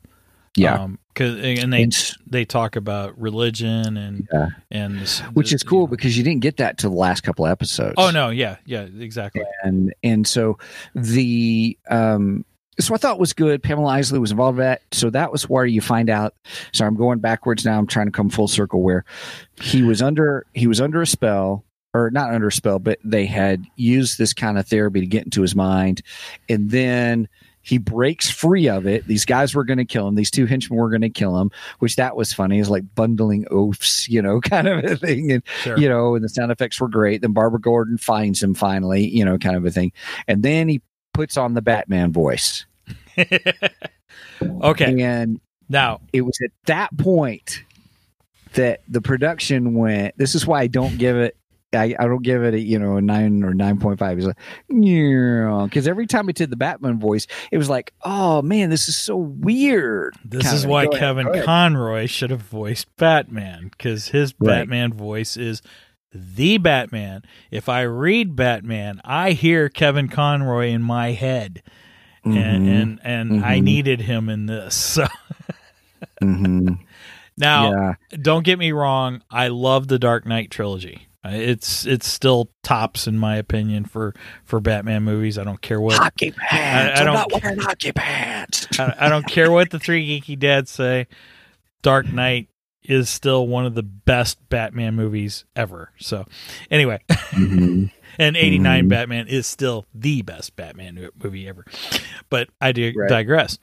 [0.58, 0.76] Yeah.
[0.84, 4.48] Um, 'cause- and they It's- they talk about religion and Yeah.
[4.72, 5.88] and this, which is cool you know.
[5.88, 7.96] because you didn't get that to the last couple episodes.
[7.98, 9.42] Oh no, yeah, yeah, exactly.
[9.64, 10.58] and and so
[10.94, 12.46] the um
[12.80, 13.64] so I thought was good.
[13.64, 16.34] Pamela Isley was involved in that, so that was where you find out.
[16.74, 17.78] So I'm going backwards now.
[17.78, 19.06] I'm trying to come full circle where
[19.62, 21.64] he was under he was under a spell,
[21.94, 25.24] or not under a spell, but they had used this kind of therapy to get
[25.26, 26.02] into his mind,
[26.50, 27.28] and then
[27.62, 29.08] he breaks free of it.
[29.08, 30.14] These guys were going to kill him.
[30.14, 31.50] These two henchmen were going to kill him,
[31.80, 32.60] which that was funny.
[32.60, 35.32] Is like bundling oafs, you know, kind of a thing.
[35.32, 35.76] And Sure.
[35.80, 37.22] you know, and the sound effects were great.
[37.22, 39.94] Then Barbara Gordon finds him finally, you know, kind of a thing.
[40.28, 40.84] And then he
[41.16, 42.66] puts on the Batman voice.
[44.42, 45.40] okay, And
[45.70, 47.64] now it was at that point
[48.54, 51.36] that the production went, this is why I don't give it.
[51.74, 54.18] I, I don't give it a you know a nine or nine point five.
[54.18, 54.38] It's like
[54.70, 58.88] yeah, because every time it did the Batman voice, it was like, oh man, this
[58.88, 60.16] is so weird.
[60.24, 61.44] This Kind is why go Kevin ahead.
[61.44, 64.60] Conroy should have voiced Batman because his Right.
[64.60, 65.62] Batman voice is
[66.16, 67.24] the Batman.
[67.52, 71.62] If I read Batman, I hear Kevin Conroy in my head,
[72.24, 72.34] and
[72.66, 73.64] Mhm, and and I Mhm.
[73.64, 74.74] needed him in this.
[74.76, 75.06] So
[76.22, 76.80] mhm.
[77.38, 81.08] now, yeah, don't get me wrong, I love the Dark Knight trilogy.
[81.28, 84.14] It's it's still tops in my opinion for
[84.44, 85.40] for Batman movies.
[85.40, 87.00] I don't care what hockey pants.
[87.00, 88.68] I I, don't- am not wearing hockey pants.
[88.80, 91.08] I, I don't care what the three geeky dads say.
[91.82, 92.48] Dark Knight
[92.88, 95.92] is still one of the best Batman movies ever.
[95.98, 96.26] So,
[96.72, 97.92] anyway, Mhm.
[98.20, 98.90] and 89 Mhm.
[98.90, 101.66] Batman is still the best Batman movie ever.
[102.30, 103.10] But I do Right.
[103.10, 103.58] digress.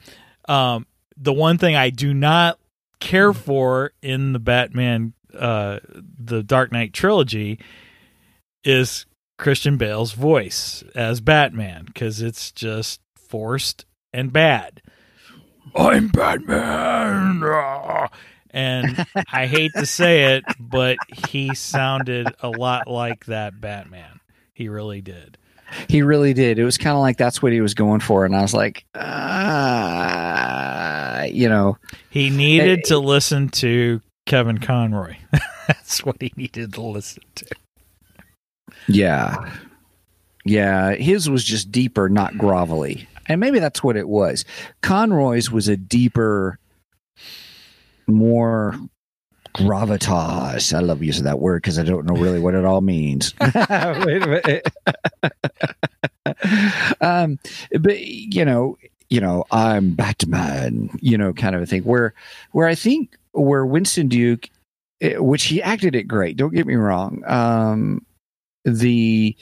[0.49, 2.59] Um, the one thing I do not
[3.01, 5.79] care for in the Batman uh,
[6.19, 7.59] the Dark Knight trilogy
[8.65, 9.07] is
[9.39, 14.83] Christian Bale's voice as Batman because it's just forced and bad.
[15.75, 17.41] I'm Batman.
[18.53, 20.99] And I hate to say it, but
[21.31, 24.21] he sounded a lot like that Batman.
[24.53, 25.39] He really did.
[25.89, 26.59] He really did.
[26.59, 28.85] It was kind of like that's what he was going for, and I was like,
[29.93, 31.79] ah, you know,
[32.11, 35.17] He needed to listen to Kevin Conroy.
[35.67, 37.47] That's what he needed to listen to.
[38.89, 39.51] yeah,
[40.45, 40.95] yeah.
[40.95, 44.45] His was just deeper, not grovelly, and maybe that's what it was.
[44.83, 46.59] Conroy's was a deeper,
[48.13, 48.75] more
[49.55, 50.75] gravitas.
[50.75, 53.35] I love using that word because I don't know really what it all means.
[53.41, 54.67] Wait a minute.
[57.01, 57.39] um,
[57.81, 58.79] but you know,
[59.11, 61.83] you know, I'm Batman, you know, kind of a thing.
[61.83, 62.15] Where,
[62.53, 64.49] where I think where Winston Duke,
[65.01, 66.37] eh, which he acted it great.
[66.37, 67.23] Don't get me wrong.
[67.27, 68.07] Um,
[68.65, 69.37] the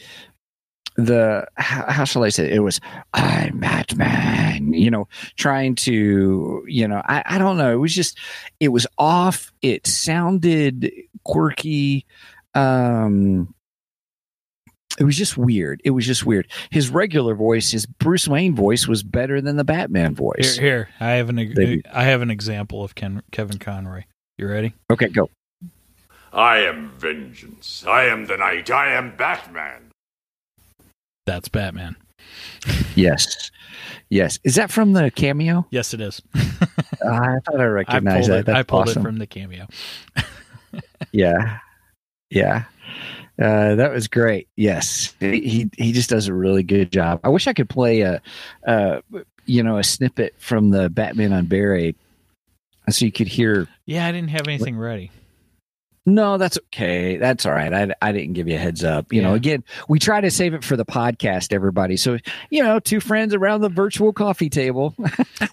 [1.07, 2.53] the how, how shall I say it?
[2.55, 2.81] it was
[3.15, 7.73] I'm Batman, you know, trying to, you know, I, I don't know.
[7.73, 8.19] It was just
[8.61, 9.53] it was off.
[9.63, 10.93] It sounded
[11.25, 12.07] quirky.
[12.55, 13.55] Um
[14.99, 15.81] it was just weird.
[15.85, 16.51] It was just weird.
[16.71, 20.57] His regular voice, his Bruce Wayne voice, was better than the Batman Here, voice.
[20.59, 21.83] here, I have an Maybe.
[21.91, 24.05] I have an example of Ken, Kevin Conroy.
[24.37, 24.75] You ready?
[24.91, 25.31] Okay, go.
[26.33, 27.85] I am vengeance.
[27.87, 28.71] I am the night.
[28.71, 29.90] I am Batman.
[31.31, 31.95] That's Batman.
[32.97, 33.53] Yes,
[34.09, 34.41] yes.
[34.43, 35.65] Is that from the cameo?
[35.71, 36.21] Yes, it is.
[36.35, 38.51] I thought I I recognized pulled that.
[38.51, 38.57] it.
[38.57, 39.03] I pulled awesome.
[39.03, 39.67] it from the cameo.
[41.13, 41.59] Yeah,
[42.31, 42.65] yeah.
[43.41, 44.49] Uh, that was great.
[44.55, 47.21] Yes, he he just does a really good job.
[47.25, 48.23] I wish I could play a,
[48.67, 49.01] uh,
[49.47, 51.97] you know, a snippet from the Batman Unburied,
[52.91, 53.67] so you could hear.
[53.87, 55.11] Yeah, I didn't have anything ready.
[56.07, 57.19] No, that's okay.
[57.19, 57.73] That's all right.
[57.73, 59.13] I I didn't give you a heads up.
[59.13, 61.97] You know, again, we try to save it for the podcast, everybody.
[61.97, 62.19] So
[62.51, 64.95] you know, two friends around the virtual coffee table.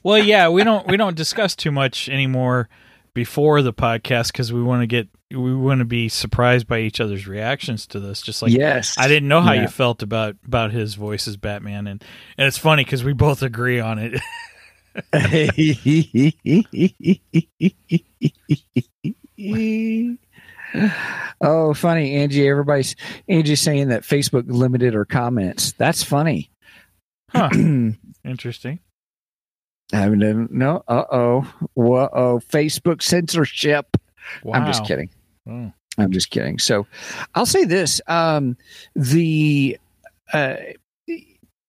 [0.03, 2.69] Well, yeah, we don't we don't discuss too much anymore
[3.13, 7.01] before the podcast because we want to get we want to be surprised by each
[7.01, 8.21] other's reactions to this.
[8.21, 9.63] Just like yes, I didn't know how Yeah.
[9.63, 12.01] you felt about about his voice as Batman, and
[12.37, 14.21] and it's funny because we both agree on it.
[21.41, 22.47] oh, funny, Angie.
[22.47, 22.95] Everybody's
[23.27, 25.73] Angie's saying that Facebook limited her comments.
[25.73, 26.51] That's funny.
[27.31, 27.49] Huh.
[28.25, 28.79] Interesting.
[29.93, 33.97] I mean, no, uh oh, whoa, oh, Facebook censorship.
[34.43, 34.59] Wow.
[34.59, 35.09] I'm just kidding.
[35.49, 35.71] Oh.
[35.97, 36.59] I'm just kidding.
[36.59, 36.87] So,
[37.33, 38.57] I'll say this: um,
[38.95, 39.79] the
[40.33, 40.57] uh,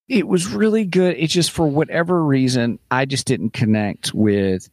[0.08, 1.16] it was really good.
[1.18, 4.68] It's just for whatever reason, I just didn't connect with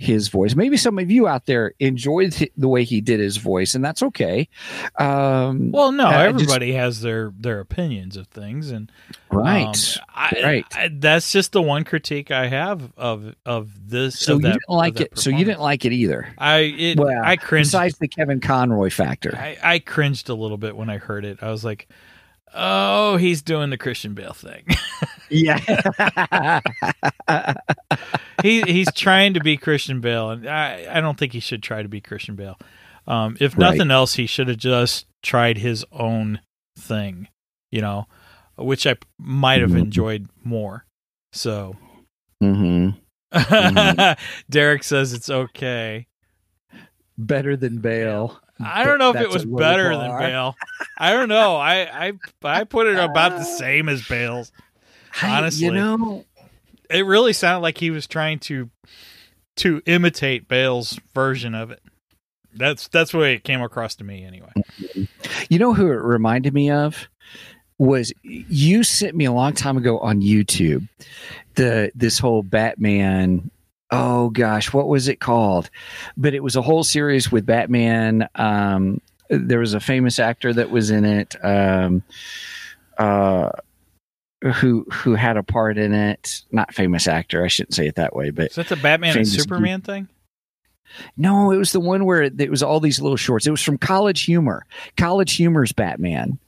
[0.00, 0.54] his voice.
[0.54, 4.02] Maybe some of you out there enjoyed the way he did his voice, and that's
[4.02, 4.48] okay.
[4.98, 8.90] Um, Well, no, I just- everybody has their their opinions of things, and
[9.30, 9.66] right.
[9.98, 10.64] um, I, right.
[10.74, 14.18] I, that's just the one critique I have of of this.
[14.18, 15.18] so of you that- didn't like it.
[15.18, 16.28] So you didn't like it either.
[16.38, 17.68] I it, Well, I cringed.
[17.68, 19.36] Besides the Kevin Conroy factor.
[19.36, 21.42] I, I cringed a little bit when I heard it.
[21.42, 21.88] I was like,
[22.54, 24.64] "Oh, he's doing the Christian Bale thing.
[25.28, 26.60] yeah.
[28.42, 31.82] he he's trying to be Christian Bale, and I I don't think he should try
[31.82, 32.58] to be Christian Bale.
[33.06, 33.60] Um, if Right.
[33.76, 36.40] nothing else, he should have just tried his own
[36.78, 37.28] thing,
[37.70, 38.06] you know,
[38.56, 39.78] which I might have Mhm.
[39.78, 40.84] enjoyed more.
[41.32, 41.76] So
[42.40, 42.90] hmm
[44.50, 46.06] Derek says it's okay.
[47.26, 48.40] Better than Bale.
[48.62, 50.18] I don't know if it was better than.
[50.18, 50.54] Bale.
[50.98, 51.56] I don't know.
[51.56, 52.12] I I
[52.42, 54.52] I put it about the uh, same as Bale's.
[55.22, 55.64] I- Honestly.
[55.66, 56.24] you know,
[56.88, 58.70] It really sounded like he was trying to
[59.56, 61.80] to imitate Bale's version of it.
[62.54, 64.52] That's that's the way it came across to me anyway.
[65.48, 67.08] you know who it reminded me of
[67.78, 70.86] was you sent me a long time ago on YouTube
[71.54, 73.50] the this whole Batman.
[73.90, 75.70] Oh gosh, what was it called?
[76.16, 78.28] But it was a whole series with Batman.
[78.36, 81.36] Um, there was a famous actor that was in it.
[81.44, 82.02] Um,
[82.98, 83.50] uh,
[84.54, 86.42] who who had a part in it?
[86.50, 87.44] Not famous actor.
[87.44, 90.08] I shouldn't say it that way, but Is that the Batman and Superman thing?
[91.16, 93.46] No, it was the one where it was all these little shorts.
[93.46, 94.66] It was from College Humor.
[94.96, 96.38] College Humor's Batman.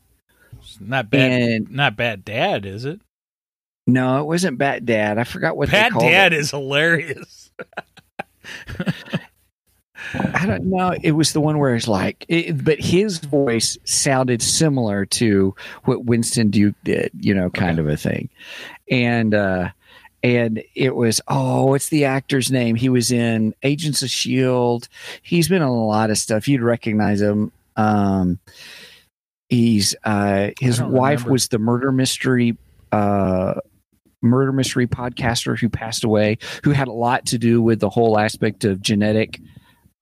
[0.58, 1.30] It's not bad.
[1.30, 2.24] And not bad.
[2.24, 3.00] Dad, is it?
[3.86, 5.18] No, it wasn't Bat Dad.
[5.18, 6.38] I forgot what Bat they called Dad it.
[6.40, 7.50] is hilarious.
[10.14, 10.94] I don't know.
[11.02, 15.54] It was the one where it's like, it, but his voice sounded similar to
[15.84, 17.10] what Winston Duke did.
[17.18, 18.28] You know, kind of a thing.
[18.90, 19.70] And uh,
[20.22, 22.76] and it was oh, what's the actor's name?
[22.76, 24.88] He was in Agents of Shield.
[25.22, 26.46] He's been on a lot of stuff.
[26.48, 27.52] You'd recognize him.
[27.76, 28.38] Um,
[29.48, 31.32] he's uh, his wife remember.
[31.32, 32.56] was the murder mystery.
[32.90, 33.54] Uh,
[34.22, 38.18] murder mystery podcaster who passed away who had a lot to do with the whole
[38.18, 39.40] aspect of genetic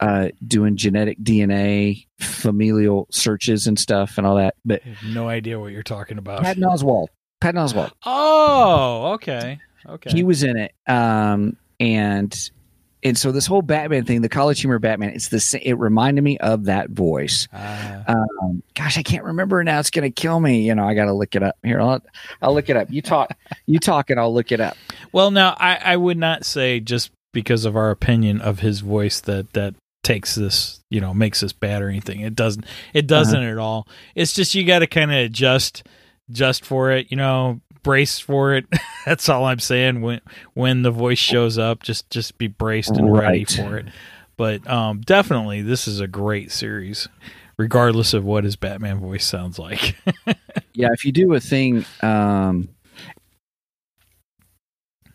[0.01, 5.73] uh doing genetic dna familial searches and stuff and all that but no idea what
[5.73, 6.43] you're talking about.
[6.43, 7.09] patton oswalt
[7.41, 9.59] patton oswalt Oh, okay.
[9.89, 10.11] Okay.
[10.11, 12.51] he was in it um and
[13.03, 16.39] and so this whole batman thing the college humor batman it's the it reminded me
[16.39, 20.75] of that voice Ah, um gosh i can't remember now it's gonna kill me you
[20.75, 22.03] know i gotta look it up here i'll,
[22.43, 23.37] I'll look it up you talk
[23.67, 24.77] you talk and i'll look it up
[25.13, 29.21] well, now I, I would not say just because of our opinion of his voice
[29.21, 32.21] that that takes this, you know, makes this bad or anything.
[32.21, 32.65] It doesn't.
[32.95, 33.87] It doesn't at all.
[34.15, 35.87] It's just you got to kind of adjust,
[36.29, 37.11] adjust for it.
[37.11, 38.67] You know, brace for it.
[39.07, 40.03] That's all I'm saying.
[40.03, 40.21] When
[40.55, 43.87] when the voice shows up, just just be braced and ready for it.
[44.37, 47.09] But um, definitely, this is a great series,
[47.59, 49.97] regardless of what his Batman voice sounds like.
[50.75, 52.69] yeah if you do a thing um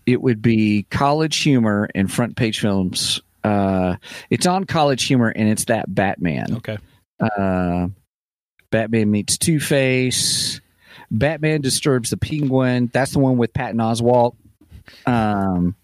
[0.06, 3.96] it would be college humor and front page films uh
[4.30, 6.78] it's on college humor and it's that batman okay.
[7.20, 7.88] uh
[8.70, 10.62] batman meets two-face
[11.12, 14.36] batman disturbs the penguin that's the one with patton oswalt
[15.06, 15.76] um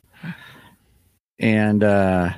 [1.40, 2.32] and uh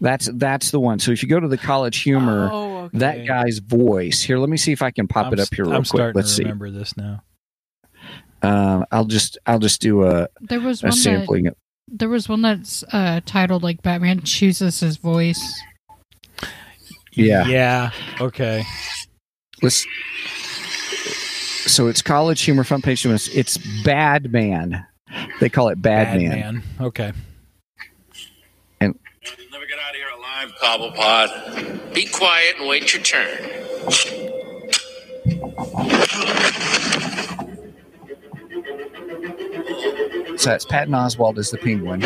[0.00, 2.98] that's that's the one so if you go to the college humor Oh, okay.
[2.98, 5.64] that guy's voice here let me see if i can pop I'm it up here
[5.64, 7.22] real I'm quick let's to see remember this now.
[8.42, 11.56] um, I'll just I'll just do a, There was a one that
[11.92, 15.60] there was one that's uh, titled like Batman chooses his voice.
[17.12, 17.44] Yeah.
[17.48, 17.90] Yeah.
[18.20, 18.62] Okay.
[19.60, 19.84] Let's.
[21.66, 23.18] So it's college humor front page humor.
[23.32, 24.86] It's Bad Man.
[25.40, 26.30] They call it Bad, Man.
[26.30, 26.62] man.
[26.80, 27.12] Okay.
[28.80, 28.98] And
[29.52, 31.94] never get out of here alive, Cobblepot.
[31.94, 33.38] Be quiet and wait your turn.
[40.38, 42.00] So that's Patton Oswalt as the Penguin.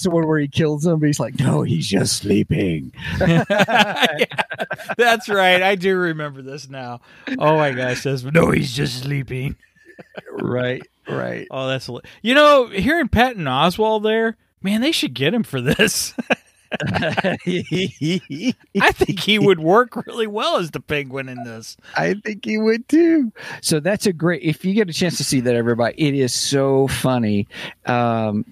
[0.00, 0.98] That's the one where he kills him.
[0.98, 2.90] But he's like, no, he's just sleeping.
[3.20, 4.24] Yeah,
[4.96, 5.62] that's right.
[5.62, 7.00] I do remember this now.
[7.38, 9.56] Oh my gosh, that's no, he's just sleeping.
[10.32, 11.46] right, right.
[11.50, 11.90] Oh, that's
[12.22, 16.14] you know, hearing Patton Oswalt there, man, they should get him for this.
[16.82, 17.36] I
[18.92, 21.76] think he would work really well as the Penguin in this.
[21.94, 23.32] I think he would too.
[23.60, 24.42] So that's a great.
[24.42, 27.48] If you get a chance to see that, everybody, it is so funny.
[27.86, 28.46] Um,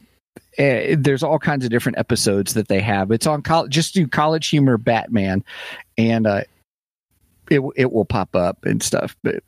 [0.59, 3.11] eh, there's all kinds of different episodes that they have.
[3.11, 3.73] It's on college.
[3.73, 5.45] Just do college humor Batman,
[5.97, 6.43] and uh,
[7.51, 9.17] it it will pop up and stuff.
[9.23, 9.43] But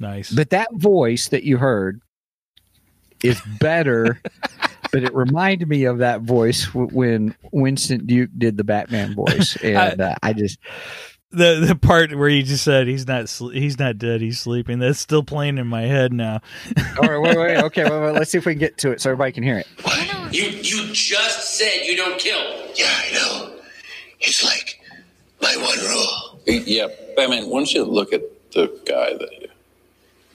[0.00, 0.30] Nice.
[0.30, 2.00] but that voice that you heard
[3.22, 4.20] is better.
[4.92, 9.56] but it reminded me of that voice w- when Winston Duke did the Batman voice,
[9.62, 10.58] and uh, I just
[11.32, 14.78] the the part where you just said he's not sl- he's not dead, he's sleeping.
[14.78, 16.40] That's still playing in my head now.
[17.02, 19.00] all right, wait, wait, okay, wait, wait, let's see if we can get to it
[19.00, 19.66] so everybody can hear it.
[20.36, 22.38] You you just said you don't kill.
[22.74, 23.52] Yeah, I know.
[24.20, 24.78] It's like
[25.40, 26.62] my one rule.
[26.66, 28.20] Yeah, Batman, why don't you look at
[28.52, 29.48] the guy that you.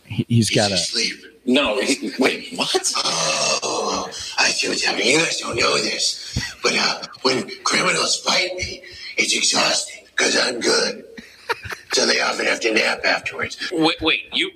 [0.06, 1.24] He, he's got a sleep.
[1.45, 2.91] No, he, wait, what?
[2.97, 5.06] Oh, I see what's happening.
[5.06, 8.82] You guys don't know this, but uh, when criminals fight me,
[9.18, 11.06] it's exhausting because I'm good.
[11.93, 13.70] so they often have to nap afterwards.
[13.72, 14.49] Wait, wait, you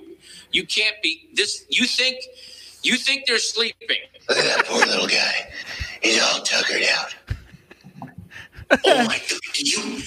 [0.50, 1.64] you can't be this.
[1.68, 2.16] You think
[2.82, 3.98] you think they're sleeping?
[4.28, 5.50] Look at that poor little guy.
[6.02, 7.14] He's all tuckered out.
[8.84, 9.40] oh my god!
[9.54, 10.02] Do you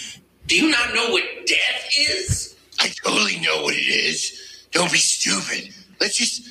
[0.47, 2.55] do you not know what death is?
[2.80, 4.67] I totally know what it is.
[4.72, 5.74] Don't be stupid.
[6.01, 6.47] Let's just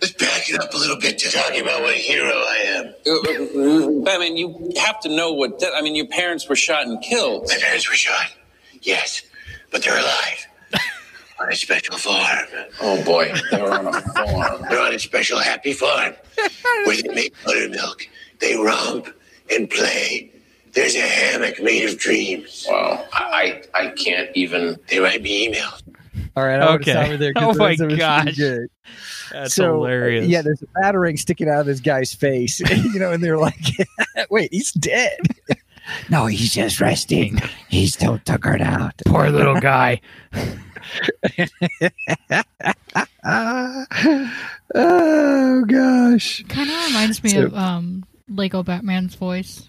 [0.00, 2.86] let's back it up a little bit to talking about what a hero I am.
[3.06, 5.60] Uh, Batman, you have to know what.
[5.60, 7.48] That, I mean, your parents were shot and killed.
[7.48, 8.26] My parents were shot.
[8.82, 9.22] Yes,
[9.70, 10.46] but they're alive.
[11.40, 12.46] On a special farm.
[12.82, 14.62] Oh boy, they're on a farm.
[14.68, 16.14] They're on a special happy farm
[16.84, 18.06] where they make buttermilk.
[18.40, 19.08] They romp
[19.50, 20.30] and play.
[20.72, 22.66] There's a hammock made of dreams.
[22.68, 23.04] Wow.
[23.12, 24.76] I, I I can't even.
[24.88, 25.82] They might be emails.
[26.36, 26.90] All right, I Okay.
[26.92, 27.32] stop right there.
[27.34, 28.36] 'cause Oh my the rest gosh.
[28.36, 28.68] good.
[29.32, 30.26] That's so, uh, hilarious.
[30.26, 33.58] Yeah, there's a batarang sticking out of this guy's face, you know, and they're like,
[34.30, 35.18] "Wait, he's dead."
[36.10, 37.38] no, he's just resting.
[37.68, 38.92] He's still tuckered out.
[39.06, 40.00] Poor little guy.
[44.74, 46.44] Oh gosh.
[46.48, 49.68] Kind of reminds me So- of um, Lego Batman's voice.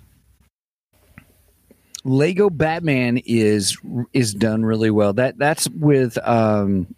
[2.03, 3.78] Lego Batman is
[4.11, 5.13] is done really well.
[5.13, 6.95] That that's with um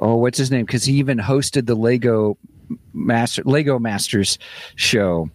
[0.00, 0.64] oh what's his name?
[0.64, 2.38] Because he even hosted the Lego
[2.94, 4.38] Master Lego Masters
[4.76, 5.28] show,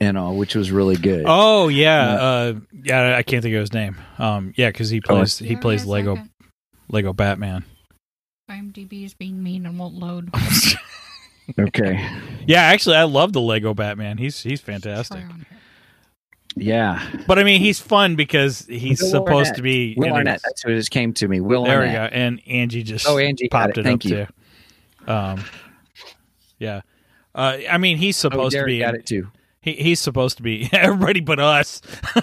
[0.00, 1.24] and all, which was really good.
[1.26, 2.54] Oh yeah, uh,
[2.84, 3.16] yeah.
[3.16, 3.96] I can't think of his name.
[4.18, 6.30] Um, yeah, because he plays he plays Lego second.
[6.90, 7.64] Lego Batman.
[8.50, 10.30] IMDb is being mean and won't load.
[11.58, 12.06] Okay,
[12.46, 14.18] Yeah, actually, I love the Lego Batman.
[14.18, 15.20] He's he's fantastic.
[15.22, 15.58] Try on here.
[16.56, 17.10] yeah.
[17.26, 19.56] But I mean, he's fun because he's Will supposed Arnett.
[19.56, 19.94] to be.
[19.96, 20.42] Will Arnett.
[20.44, 21.40] That's what just came to me.
[21.40, 22.02] Will there we go.
[22.12, 23.80] And Angie just Oh, Angie popped it.
[23.80, 24.26] it, Thank up you.
[25.06, 25.10] too.
[25.10, 25.44] Um,
[26.58, 26.82] yeah.
[27.34, 28.80] Uh, I mean, he's Oh, supposed to be.
[28.80, 29.28] got it too.
[29.62, 31.80] He, he's supposed to be everybody but us.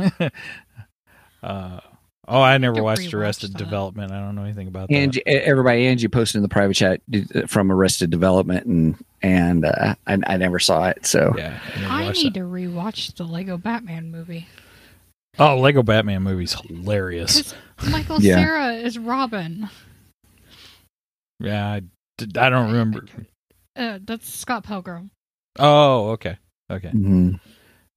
[1.42, 1.80] uh,
[2.28, 3.58] oh, I never To watched Arrested that.
[3.58, 4.12] Development.
[4.12, 4.94] I don't know anything about that.
[4.94, 7.00] Angie, everybody, Angie posted in the private chat
[7.34, 11.04] uh, from Arrested Development, and and uh, I, I never saw it.
[11.06, 12.40] So Yeah, I never I need that.
[12.40, 14.46] to rewatch the Lego Batman movie.
[15.38, 17.54] Oh, Lego Batman movie's hilarious.
[17.90, 18.36] Michael Yeah.
[18.36, 19.70] Cera is Robin.
[21.38, 21.76] Yeah, I,
[22.20, 23.04] I don't remember.
[23.76, 25.10] Uh, that's Scott Pilgrim.
[25.58, 26.36] Oh, okay,
[26.70, 26.90] okay.
[26.90, 27.40] Mhm.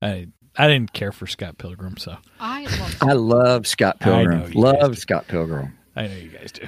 [0.01, 0.27] I
[0.57, 2.97] I didn't care for Scott Pilgrim, so I love.
[3.01, 4.51] I love Scott Pilgrim.
[4.51, 4.97] you Love.
[4.97, 5.77] Scott Pilgrim.
[5.95, 6.65] I know you guys do.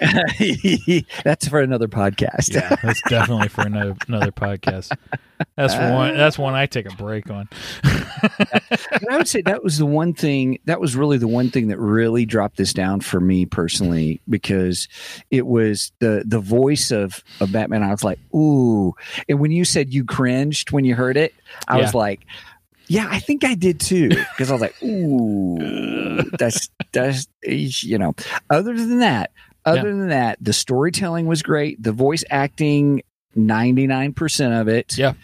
[1.24, 2.52] That's for another podcast.
[2.52, 4.94] Yeah, that's definitely for another another podcast.
[5.56, 6.16] That's for one.
[6.16, 7.48] That's one I take a break on.
[7.82, 11.68] And I would say that was the one thing that was really the one thing
[11.68, 14.88] that really dropped this down for me personally because
[15.30, 17.82] it was the the voice of of Batman.
[17.82, 18.94] I was like, ooh.
[19.28, 21.34] And when you said you cringed when you heard it,
[21.68, 22.26] I was like,
[22.86, 24.08] yeah, I think I did too.
[24.08, 28.14] Because I was like, ooh, that's that's you know.
[28.50, 29.30] Other than that,
[29.64, 31.82] other than that, the storytelling was great.
[31.82, 33.02] The voice acting,
[33.34, 35.14] ninety nine percent of it Yeah,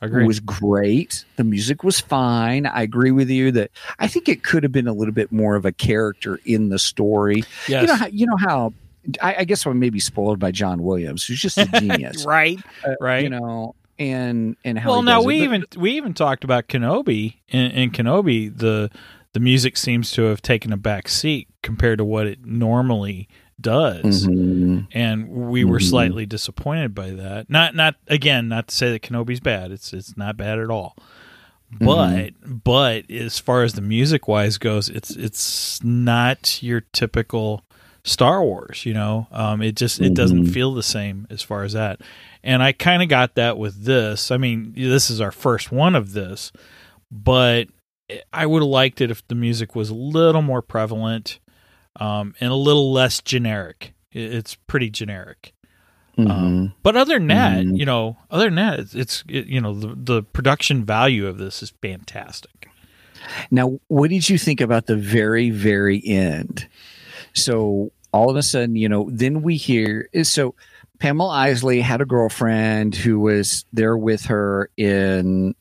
[0.00, 0.26] Agreed.
[0.26, 1.24] was great.
[1.36, 2.66] The music was fine.
[2.66, 5.54] I agree with you that I think it could have been a little bit more
[5.56, 7.44] of a character in the story.
[7.68, 7.82] yes.
[7.82, 8.72] You know how you know how
[9.20, 12.58] I, I guess I'm maybe spoiled by John Williams, who's just a genius, right.
[12.86, 13.22] Uh, right.
[13.24, 13.74] You know,
[14.10, 15.26] and and how well, now it.
[15.26, 17.34] we But- even we even talked about Kenobi.
[17.48, 18.90] In, in Kenobi, the
[19.32, 23.28] the music seems to have taken a back seat compared to what it normally
[23.60, 24.26] does.
[24.26, 24.88] Mhm.
[24.92, 25.88] and we were Mhm.
[25.88, 27.48] slightly disappointed by that.
[27.48, 29.70] Not not again, not to say that Kenobi's bad.
[29.70, 30.96] It's it's not bad at all.
[31.80, 37.64] But but as far as the music wise goes, it's it's not your typical
[38.04, 38.84] Star Wars.
[38.84, 40.52] You know, um, it just it doesn't Mhm.
[40.52, 42.00] feel the same as far as that.
[42.44, 44.30] And I kind of got that with this.
[44.30, 46.52] I mean, this is our first one of this,
[47.10, 47.68] but
[48.32, 51.38] I would have liked it if the music was a little more prevalent
[52.00, 53.94] um, and a little less generic.
[54.10, 55.52] It's pretty generic.
[56.18, 56.30] Mhm.
[56.30, 57.78] Um, but other than that, Mhm.
[57.78, 61.38] you know, other than that, it's, it's it, you know the the production value of
[61.38, 62.68] this is fantastic.
[63.50, 66.66] Now, what did you think about the very, very end?
[67.34, 70.54] So all of a sudden, you know, then we hear so
[70.98, 75.54] Pamela Isley had a girlfriend who was there with her in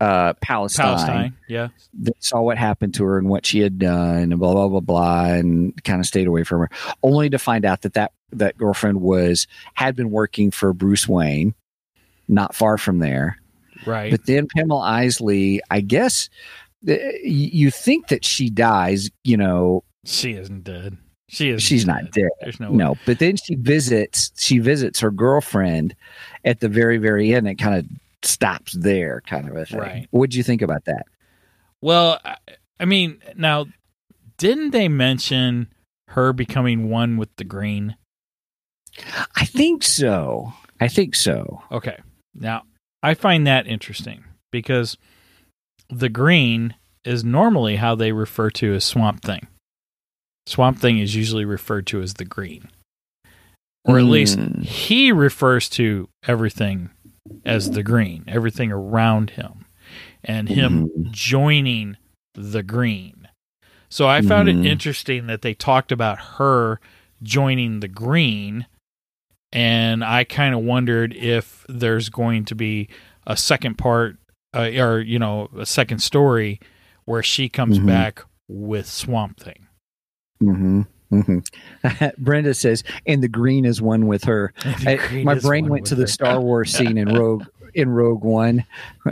[0.00, 0.86] uh, Palestine.
[0.86, 1.68] Palestine, yeah,
[2.00, 4.80] That saw what happened to her and what she had done, and blah blah blah
[4.80, 6.70] blah, and kind of stayed away from her,
[7.02, 11.54] only to find out that that that girlfriend was had been working for Bruce Wayne,
[12.28, 13.38] not far from there.
[13.86, 14.10] right.
[14.10, 16.28] But then Pamela Isley, I guess
[16.88, 20.96] uh, you think that she dies, you know, she isn't dead.
[21.28, 21.62] She is.
[21.62, 22.30] she's not dead.
[22.40, 22.70] There's no.
[22.70, 25.94] No, but then she visits she visits her girlfriend
[26.44, 27.46] at the very very end.
[27.46, 27.86] It kind of
[28.22, 29.78] stops there, kind of a thing.
[29.78, 30.08] Right.
[30.10, 31.06] What'd you think about that?
[31.80, 32.36] Well, I,
[32.80, 33.66] I mean, now
[34.38, 35.68] didn't they mention
[36.08, 37.96] her becoming one with the green?
[39.36, 40.52] I think so.
[40.80, 41.62] I think so.
[41.70, 41.98] Okay.
[42.34, 42.62] Now,
[43.02, 44.96] I find that interesting because
[45.90, 46.74] the green
[47.04, 49.46] is normally how they refer to as Swamp Thing.
[50.48, 52.68] Swamp Thing is usually referred to as the green.
[53.84, 54.64] Or at least Mm.
[54.64, 56.90] he refers to everything
[57.44, 59.66] as the green, everything around him,
[60.24, 61.10] and him Mhm.
[61.12, 61.96] joining
[62.34, 63.28] the green.
[63.90, 64.64] So I found Mhm.
[64.64, 66.80] it interesting that they talked about her
[67.22, 68.66] joining the green,
[69.52, 72.88] and I kind of wondered if there's going to be
[73.26, 74.18] a second part
[74.54, 76.58] uh, or you know a second story
[77.04, 77.86] where she comes Mhm.
[77.86, 79.66] back with Swamp Thing.
[80.40, 81.38] Hmm hmm
[82.18, 84.52] Brenda says, and the green is one with her.
[84.64, 86.06] I- my brain went with to the her.
[86.06, 87.44] Star Wars scene in Rogue
[87.74, 88.64] in Rogue One.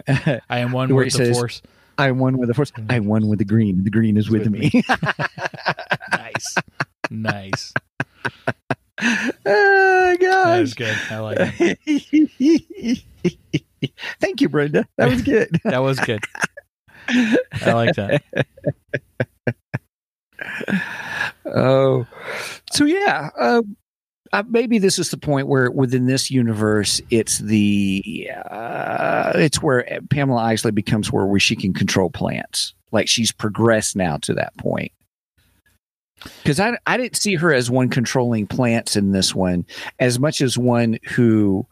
[0.09, 1.63] I am one with the says- Force.
[1.99, 2.73] I won with the force.
[2.91, 3.83] I won with the green.
[3.85, 4.71] The green is with, with me.
[6.13, 6.55] Nice,
[7.11, 7.73] nice.
[9.01, 10.61] oh That gosh.
[10.61, 10.95] was good.
[11.11, 13.03] I like it.
[14.21, 14.87] Thank you, Brenda.
[14.99, 15.59] That was good.
[15.65, 16.23] That was good.
[17.09, 18.23] I like that.
[21.47, 22.07] Oh,
[22.73, 23.31] so yeah.
[23.39, 23.63] Uh,
[24.33, 29.87] uh, maybe this is the point where within this universe, it's the uh, it's where
[30.11, 32.75] Pamela Isley becomes where, where she can control plants.
[32.93, 34.93] Like she's progressed now to that point.
[36.43, 39.67] Because I I didn't see her as one controlling plants in this one,
[40.01, 41.67] as much as one who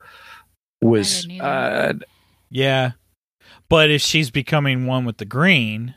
[0.81, 1.95] was uh.
[2.51, 2.93] Yeah,
[3.69, 5.95] but if she's becoming one with the green,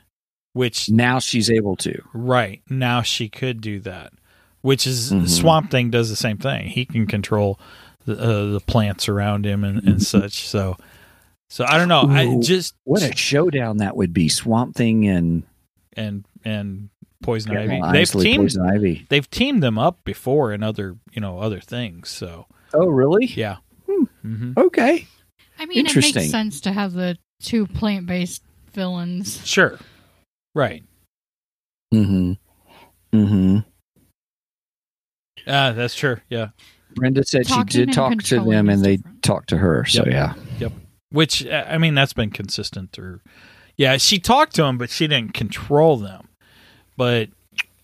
[0.57, 2.01] which now she's able to.
[2.13, 4.11] right now she could do that,
[4.61, 5.29] which is Mhm.
[5.29, 6.67] Swamp Thing does the same thing.
[6.67, 7.59] He can control
[8.05, 10.47] the, uh, the plants around him and, and such.
[10.47, 10.75] So,
[11.49, 12.03] so I don't know.
[12.09, 14.27] I just What a showdown that would be!
[14.29, 15.43] Swamp Thing and
[15.95, 16.89] and and
[17.23, 17.91] Poison Pamela Ivy.
[17.97, 19.05] They've Isley, teamed Poison Ivy.
[19.09, 22.09] they've teamed them up before in other you know other things.
[22.09, 23.25] So Oh, really?
[23.27, 23.57] yeah.
[23.89, 24.03] Hmm.
[24.21, 25.07] hmm Okay.
[25.59, 26.21] I mean, it Interesting.
[26.23, 28.43] makes sense to have the two plant based
[28.73, 29.45] villains.
[29.45, 29.79] Sure.
[30.55, 30.83] Right.
[31.93, 32.33] Mm-hmm.
[33.17, 33.57] Mm-hmm.
[35.47, 36.17] Ah, that's true.
[36.29, 36.49] Yeah.
[36.95, 39.23] Brenda said Talking she did talk to them and they different.
[39.23, 39.85] talked to her.
[39.85, 40.07] So Yep.
[40.13, 40.33] yeah.
[40.59, 40.71] Yep.
[41.11, 42.91] Which uh, I mean, that's been consistent.
[42.91, 43.21] through
[43.77, 46.27] yeah, she talked to them, but she didn't control them.
[46.97, 47.29] But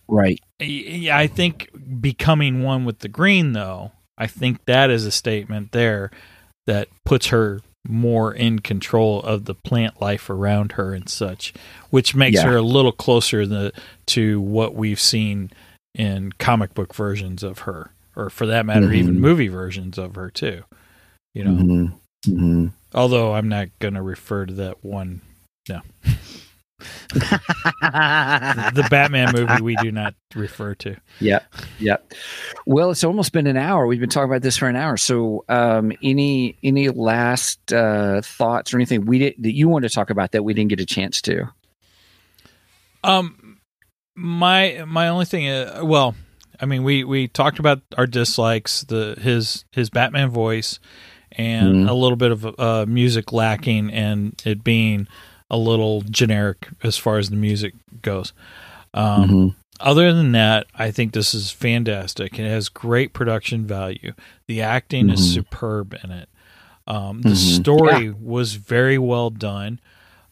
[0.08, 0.40] Right.
[0.60, 1.70] yeah, I think
[2.02, 6.10] becoming one with the green, though, I think that is a statement there
[6.68, 11.54] that puts her more in control of the plant life around her and such,
[11.90, 12.48] which makes Yeah.
[12.50, 13.74] her a little closer the,
[14.08, 15.52] to what we've seen
[15.94, 19.20] in comic book versions of her, or for that matter, even Mhm.
[19.20, 20.64] movie versions of her too.
[21.34, 21.86] You know, Mm-hmm.
[22.32, 22.68] Mm-hmm.
[22.96, 25.22] although I'm not going to refer to that one.
[25.70, 25.82] No,
[27.14, 30.96] the Batman movie we do not refer to.
[31.20, 31.44] Yep.
[31.80, 32.14] Yep.
[32.66, 33.86] Well, it's almost been an hour.
[33.88, 34.98] We've been talking about this for an hour.
[34.98, 39.90] So, um, any any last uh, thoughts or anything we did that you want to
[39.90, 41.46] talk about that we didn't get a chance to?
[43.04, 43.60] Um,
[44.16, 46.16] my my only thing, is, well,
[46.60, 50.80] I mean, we we talked about our dislikes, the his his Batman voice,
[51.32, 51.90] and Mhm.
[51.90, 55.08] a little bit of uh, music lacking, and it being
[55.50, 58.34] a little generic as far as the music goes.
[58.94, 59.56] Um, Mhm.
[59.80, 62.40] Other than that, I think this is fantastic.
[62.40, 64.14] It has great production value.
[64.48, 65.34] The acting is Mhm.
[65.34, 66.30] superb in it.
[66.88, 67.36] Um, the Mhm.
[67.36, 69.80] story was very well done.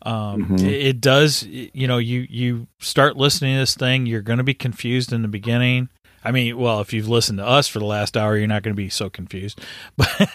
[0.04, 0.62] Um, Mhm.
[0.62, 4.44] it, it does, you know, you you start listening to this thing, you're going to
[4.44, 5.90] be confused in the beginning.
[6.24, 8.76] I mean, well, if you've listened to us for the last hour, you're not going
[8.76, 9.60] to be so confused.
[9.98, 10.32] But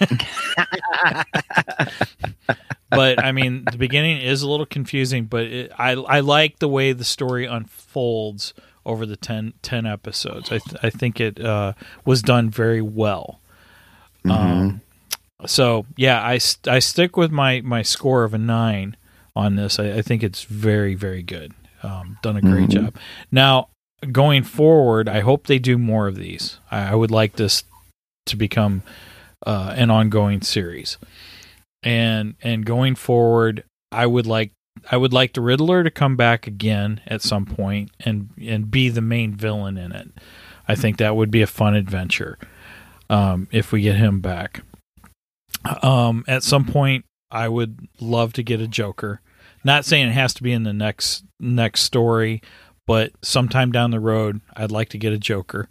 [2.91, 6.69] but I mean, the beginning is a little confusing, but it, I I like the
[6.69, 8.55] way the story unfolds
[8.85, 10.53] over the 10, 10 episodes.
[10.53, 11.73] I th- I think it uh,
[12.05, 13.41] was done very well.
[14.31, 14.81] Um,
[15.47, 18.97] so yeah, I, st- I stick with my, my score of a nine
[19.37, 19.79] on this.
[19.81, 21.53] I, I think it's very very good.
[21.83, 22.85] Um, done a great Mhm.
[22.85, 22.95] job.
[23.31, 23.69] Now
[24.13, 26.59] going forward, I hope they do more of these.
[26.71, 27.65] I, I would like this
[28.27, 28.83] to become
[29.47, 30.99] uh, an ongoing series,
[31.83, 34.53] and and going forward, I would like
[34.91, 38.89] I would like the Riddler to come back again at some point and and be
[38.89, 40.11] the main villain in it.
[40.69, 42.39] I think that would be a fun adventure
[43.09, 44.63] um, if we get him back.
[45.83, 49.21] Um, at some point, I would love to get a Joker.
[49.65, 52.43] Not saying it has to be in the next next story,
[52.87, 55.69] but sometime down the road, I'd like to get a Joker.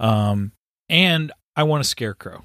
[0.00, 0.52] Um,
[0.88, 2.44] and I want a Scarecrow.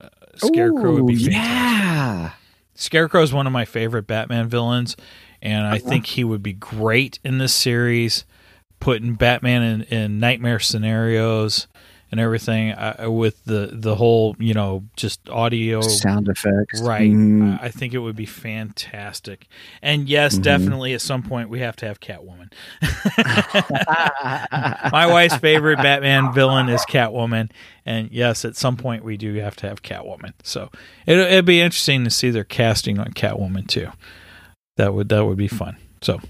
[0.00, 1.32] Uh, Scarecrow would be Ooh, fantastic.
[1.32, 2.30] yeah.
[2.74, 4.96] Scarecrow is one of my favorite Batman villains,
[5.42, 8.24] and I think he would be great in this series,
[8.78, 11.66] putting Batman in, in nightmare scenarios
[12.10, 16.80] and everything uh, with the the whole you know just audio Sound effects.
[16.82, 17.10] right.
[17.10, 17.62] Mm.
[17.62, 19.46] I, think it would be fantastic,
[19.82, 20.42] and yes, Mhm.
[20.42, 22.52] definitely at some point we have to have Catwoman.
[24.92, 27.50] My wife's favorite Batman villain is Catwoman,
[27.84, 30.32] and yes, at some point we do have to have Catwoman.
[30.42, 30.70] So
[31.06, 33.90] it, it'd be interesting to see their casting on Catwoman too.
[34.76, 35.76] That would that would be fun.
[36.02, 36.20] So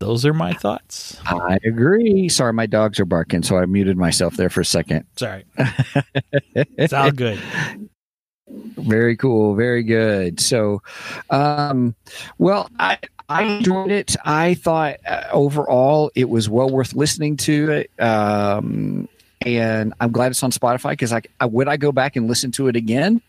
[0.00, 1.18] those are my thoughts.
[1.26, 2.28] I agree.
[2.28, 5.04] Sorry, my dogs are barking, so I muted myself there for a second.
[5.16, 5.44] Sorry,
[6.54, 7.38] it's all good.
[8.48, 9.54] Very cool.
[9.54, 10.40] Very good.
[10.40, 10.82] So,
[11.30, 11.94] um,
[12.38, 12.98] well, I
[13.28, 14.16] I enjoyed it.
[14.24, 18.02] I thought uh, overall it was well worth listening to it.
[18.02, 19.08] Um,
[19.42, 22.50] and I'm glad it's on Spotify because I, I would I go back and listen
[22.52, 23.20] to it again.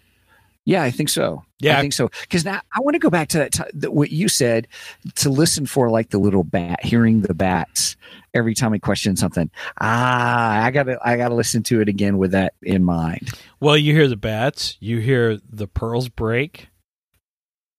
[0.70, 1.44] Yeah, I think so.
[1.60, 1.80] Yeah.
[1.80, 2.10] I think so.
[2.22, 3.54] Because now I want to go back to that.
[3.54, 4.68] T- the, what you said
[5.16, 7.96] to listen for like the little bat, hearing the bats
[8.36, 9.50] every time he questions something.
[9.82, 13.32] Ah, I gotta, I gotta listen to it again with that in mind.
[13.60, 16.68] Well, you hear the bats, you hear the pearls break.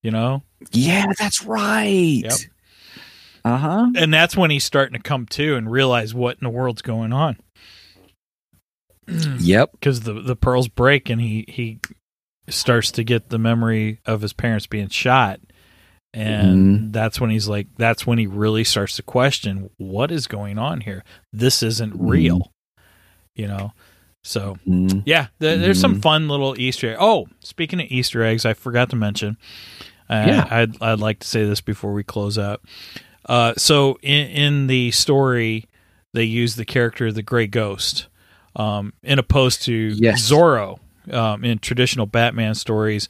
[0.02, 0.42] You know,
[0.72, 2.22] Yeah, that's right.
[2.24, 2.32] Yep.
[3.44, 3.90] Uh huh.
[3.96, 7.12] and that's when he's starting to come to and realize what in the world's going
[7.12, 7.36] on.
[9.06, 9.70] Yep.
[9.80, 11.78] because the the pearls break and he he
[12.50, 15.40] starts to get the memory of his parents being shot
[16.12, 20.58] and that's when he's like that's when he really starts to question what is going
[20.58, 22.52] on here this isn't real
[23.36, 23.72] you know
[24.24, 25.02] so Mhm.
[25.06, 26.02] yeah th- there's some Mhm.
[26.02, 29.36] fun little easter egg oh speaking of easter eggs i forgot to mention
[30.08, 30.48] uh, Yeah.
[30.50, 32.60] I'd, I'd like to say this before we close out
[33.26, 35.66] uh, so in, in the story
[36.12, 38.08] they use the character of the gray ghost
[38.56, 40.28] um, in opposed to Yes.
[40.28, 40.80] Zorro
[41.12, 43.08] um, in traditional Batman stories.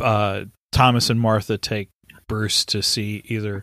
[0.00, 1.90] Uh, Thomas and Martha take
[2.28, 3.62] Bruce to see either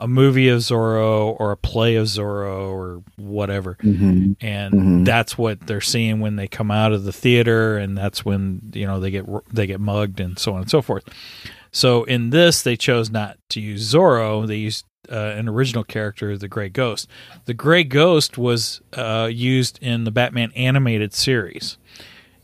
[0.00, 4.36] a movie of Zorro or a play of Zorro or whatever, Mhm.
[4.40, 5.04] and Mhm.
[5.04, 8.86] that's what they're seeing when they come out of the theater, and that's when you
[8.86, 11.04] know they get they get mugged and so on and so forth.
[11.72, 14.46] So in this, they chose not to use Zorro.
[14.46, 17.08] They used uh, an original character, the Gray Ghost.
[17.46, 21.78] The Gray Ghost was uh, used in the Batman animated series.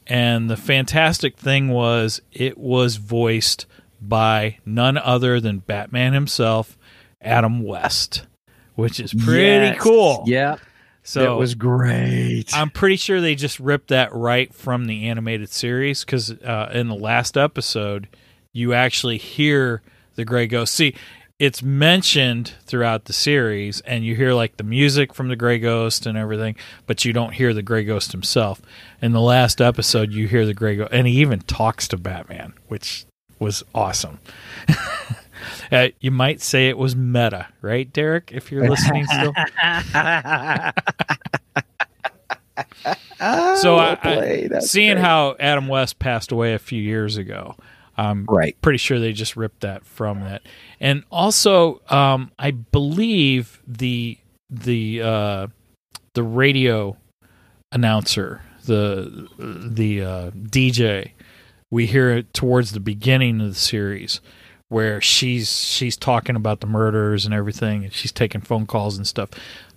[0.06, 3.66] And the fantastic thing was, it was voiced
[4.01, 6.76] by none other than Batman himself,
[7.22, 8.26] Adam West,
[8.74, 9.78] which is pretty Yes.
[9.81, 10.24] cool.
[10.26, 10.56] Yeah.
[11.02, 12.47] So it was great.
[12.55, 16.89] I'm pretty sure they just ripped that right from the animated series because uh, in
[16.89, 18.09] the last episode,
[18.52, 19.82] you actually hear
[20.14, 20.74] the Gray Ghost.
[20.74, 20.94] See,
[21.39, 26.06] it's mentioned throughout the series, and you hear like the music from the Gray Ghost
[26.06, 26.56] and everything,
[26.86, 28.62] but you don't hear the Gray Ghost himself.
[29.05, 32.55] In the last episode, you hear the Gray Ghost, and he even talks to Batman,
[32.68, 33.05] which
[33.39, 34.18] was awesome.
[35.70, 38.31] uh, you might say it was meta, right, Derek?
[38.32, 39.35] If you're listening still.
[43.56, 45.05] So I, I- seeing great.
[45.05, 47.56] how Adam West passed away a few years ago,
[47.97, 48.56] I'm Right.
[48.62, 50.43] pretty sure they just ripped that from that.
[50.81, 54.18] And also, um, I believe the
[54.51, 55.47] the uh,
[56.14, 56.97] the radio
[57.72, 61.12] announcer, the the uh, DJ,
[61.70, 64.20] we hear it towards the beginning of the series
[64.69, 69.07] where she's she's talking about the murders and everything and she's taking phone calls and
[69.07, 69.31] stuff.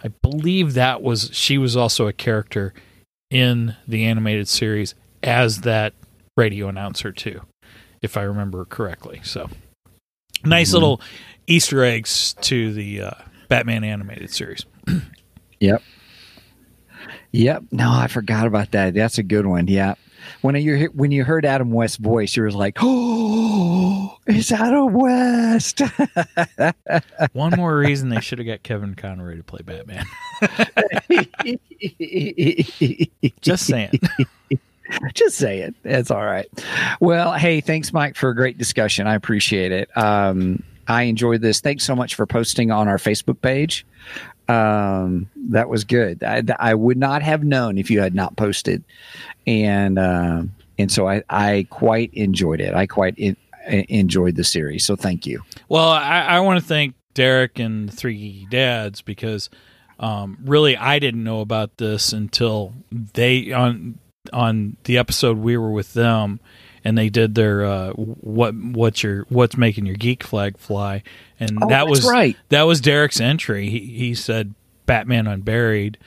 [0.03, 2.73] I believe that was she was also a character
[3.29, 5.93] in the animated series as that
[6.35, 7.41] radio announcer too,
[8.01, 9.21] if I remember correctly.
[9.23, 9.49] So
[10.43, 11.01] nice little
[11.47, 13.11] Easter eggs to the uh,
[13.49, 14.65] Batman animated series.
[15.59, 15.81] Yep.
[17.31, 17.63] Yep.
[17.71, 18.93] No, I forgot about that.
[18.93, 19.67] That's a good one.
[19.67, 19.95] Yeah.
[20.41, 25.81] When you when you heard Adam West's voice, you were like, "Oh, it's Adam West."
[27.33, 30.05] One more reason they should have got Kevin Conroy to play Batman.
[33.41, 33.99] Just saying.
[35.13, 35.75] Just saying.
[35.83, 36.47] It's all right.
[36.99, 39.07] Well, hey, thanks, Mike, for a great discussion.
[39.07, 39.95] I appreciate it.
[39.97, 41.59] Um, I enjoyed this.
[41.59, 43.85] Thanks so much for posting on our Facebook page.
[44.47, 46.23] Um, that was good.
[46.23, 48.83] I, I would not have known if you had not posted,
[49.45, 52.73] and um and so I I quite enjoyed it.
[52.73, 53.35] I quite en-
[53.67, 54.85] enjoyed the series.
[54.85, 55.41] So thank you.
[55.69, 59.49] Well, I, I want to thank Derek and Three Dads because
[59.99, 63.99] um, really I didn't know about this until they on
[64.33, 66.39] on the episode we were with them
[66.87, 71.03] and they did their uh, what what's your what's making your geek flag fly
[71.39, 72.37] and Oh, that was right.
[72.49, 73.69] that was Derek's entry.
[73.69, 74.53] He he said
[74.85, 75.97] Batman Unburied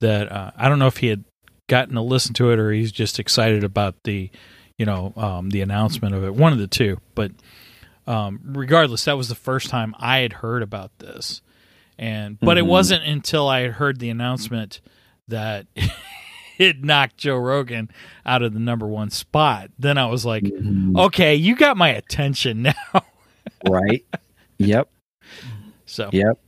[0.00, 1.24] that uh, I don't know if he had
[1.66, 4.30] gotten to listen to it or he's just excited about the
[4.76, 6.34] you know um, the announcement of it.
[6.34, 7.32] One of the two, but
[8.06, 11.42] um, regardless, that was the first time I had heard about this,
[11.98, 12.68] and but it Mhm.
[12.68, 14.80] wasn't until I had heard the announcement
[15.26, 15.66] that
[16.58, 17.90] it knocked Joe Rogan
[18.26, 19.70] out of the number one spot.
[19.78, 20.44] Then I was like,
[20.96, 22.62] okay, you got my attention
[22.94, 23.02] now.
[23.68, 24.04] right.
[24.58, 24.88] Yep.
[25.86, 26.38] so Yep.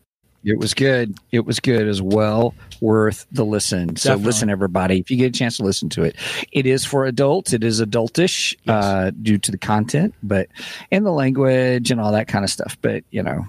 [0.43, 1.19] It was good.
[1.33, 2.55] It was good as well.
[2.81, 3.95] Worth the listen.
[3.97, 4.25] So Definitely.
[4.27, 4.99] listen, everybody.
[4.99, 6.17] If you get a chance to listen to it,
[6.51, 7.53] it is for adults.
[7.53, 8.85] It is adultish Yes.
[8.85, 10.49] uh, due to the content, but
[10.91, 12.79] and the language and all that kind of stuff.
[12.81, 13.47] But you know,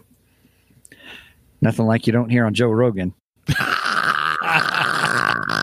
[1.61, 3.13] nothing like you don't hear on Joe Rogan.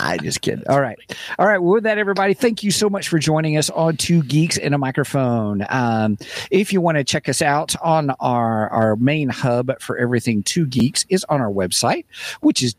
[0.08, 0.66] I just kidding.
[0.68, 0.98] All right.
[1.38, 1.58] All right.
[1.58, 4.74] Well, with that, everybody, thank you so much for joining us on Two Geeks and
[4.74, 5.66] a Microphone.
[5.68, 6.16] Um,
[6.50, 10.66] if you want to check us out on our, our main hub for everything Two
[10.66, 12.06] Geeks is on our website,
[12.40, 12.74] which is.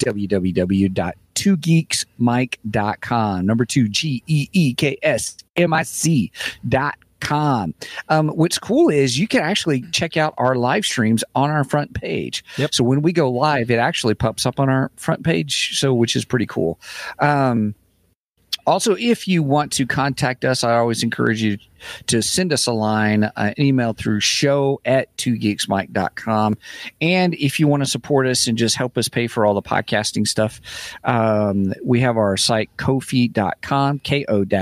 [3.46, 6.32] Number two, G E E K S M I C
[6.68, 7.74] dot com.
[8.10, 11.94] Um, what's cool is you can actually check out our live streams on our front
[11.94, 12.44] page.
[12.58, 12.74] Yep.
[12.74, 15.78] So when we go live, it actually pops up on our front page.
[15.80, 16.80] So which is pretty cool.
[17.20, 17.76] Um,
[18.70, 21.58] also, if you want to contact us, I always encourage you
[22.08, 26.58] to send us a line, uh, an email through show at 2geeksmic.com.
[27.02, 29.62] And if you want to support us and just help us pay for all the
[29.64, 30.62] podcasting stuff,
[31.04, 34.54] um, we have our site, kofi.com, ko-fi.com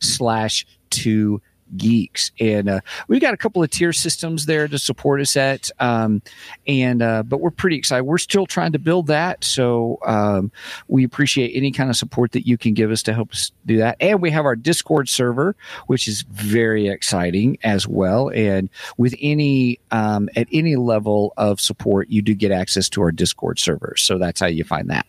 [0.00, 1.40] slash two
[1.76, 2.30] geeks.
[2.40, 6.22] And uh, we've got a couple of tier systems there to support us at um,
[6.66, 8.04] and uh, but we're pretty excited.
[8.04, 9.44] We're still trying to build that.
[9.44, 10.52] So um,
[10.88, 13.78] we appreciate any kind of support that you can give us to help us do
[13.78, 13.96] that.
[14.00, 15.56] And we have our discord server
[15.86, 18.30] which is very exciting as well.
[18.30, 23.12] And with any um, at any level of support you do get access to our
[23.12, 23.94] discord server.
[23.96, 25.06] So that's how you find that.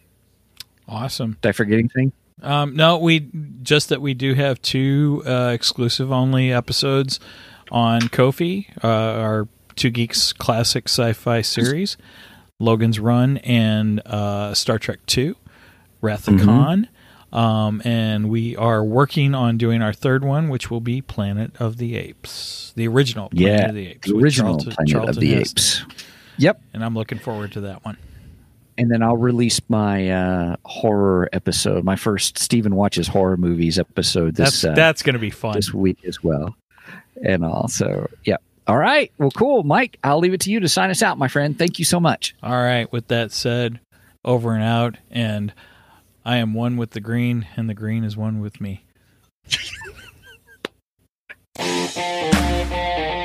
[0.87, 1.37] Awesome.
[1.41, 3.29] did i forget anything Um, no, we
[3.61, 7.19] just that we do have two uh, exclusive only episodes
[7.71, 11.97] on Ko-fi, uh, our Two Geeks classic sci-fi series,
[12.59, 15.35] Logan's Run and uh, Star Trek Two,
[16.01, 16.87] Wrath of Khan.
[17.33, 21.75] Um, and we are working on doing our third one, which will be Planet of
[21.77, 25.33] the Apes, the original Planet yeah of the Apes, the original Charlton- planet of the
[25.33, 25.41] Heston.
[25.41, 25.83] apes
[26.37, 27.97] yep And I'm looking forward to that one.
[28.77, 34.35] And then I'll release my uh, horror episode, my first Stephen watches horror movies episode
[34.35, 35.53] this That's uh, that's going to be fun.
[35.53, 36.55] this week as well.
[37.23, 38.37] And also, yeah.
[38.67, 39.11] All right.
[39.17, 39.97] Well, cool, Mike.
[40.03, 41.57] I'll leave it to you to sign us out, my friend.
[41.57, 42.35] Thank you so much.
[42.41, 42.91] All right.
[42.91, 43.79] With that said,
[44.25, 44.97] over and out.
[45.11, 45.53] And
[46.25, 48.83] I am one with the green, and the green is one with me.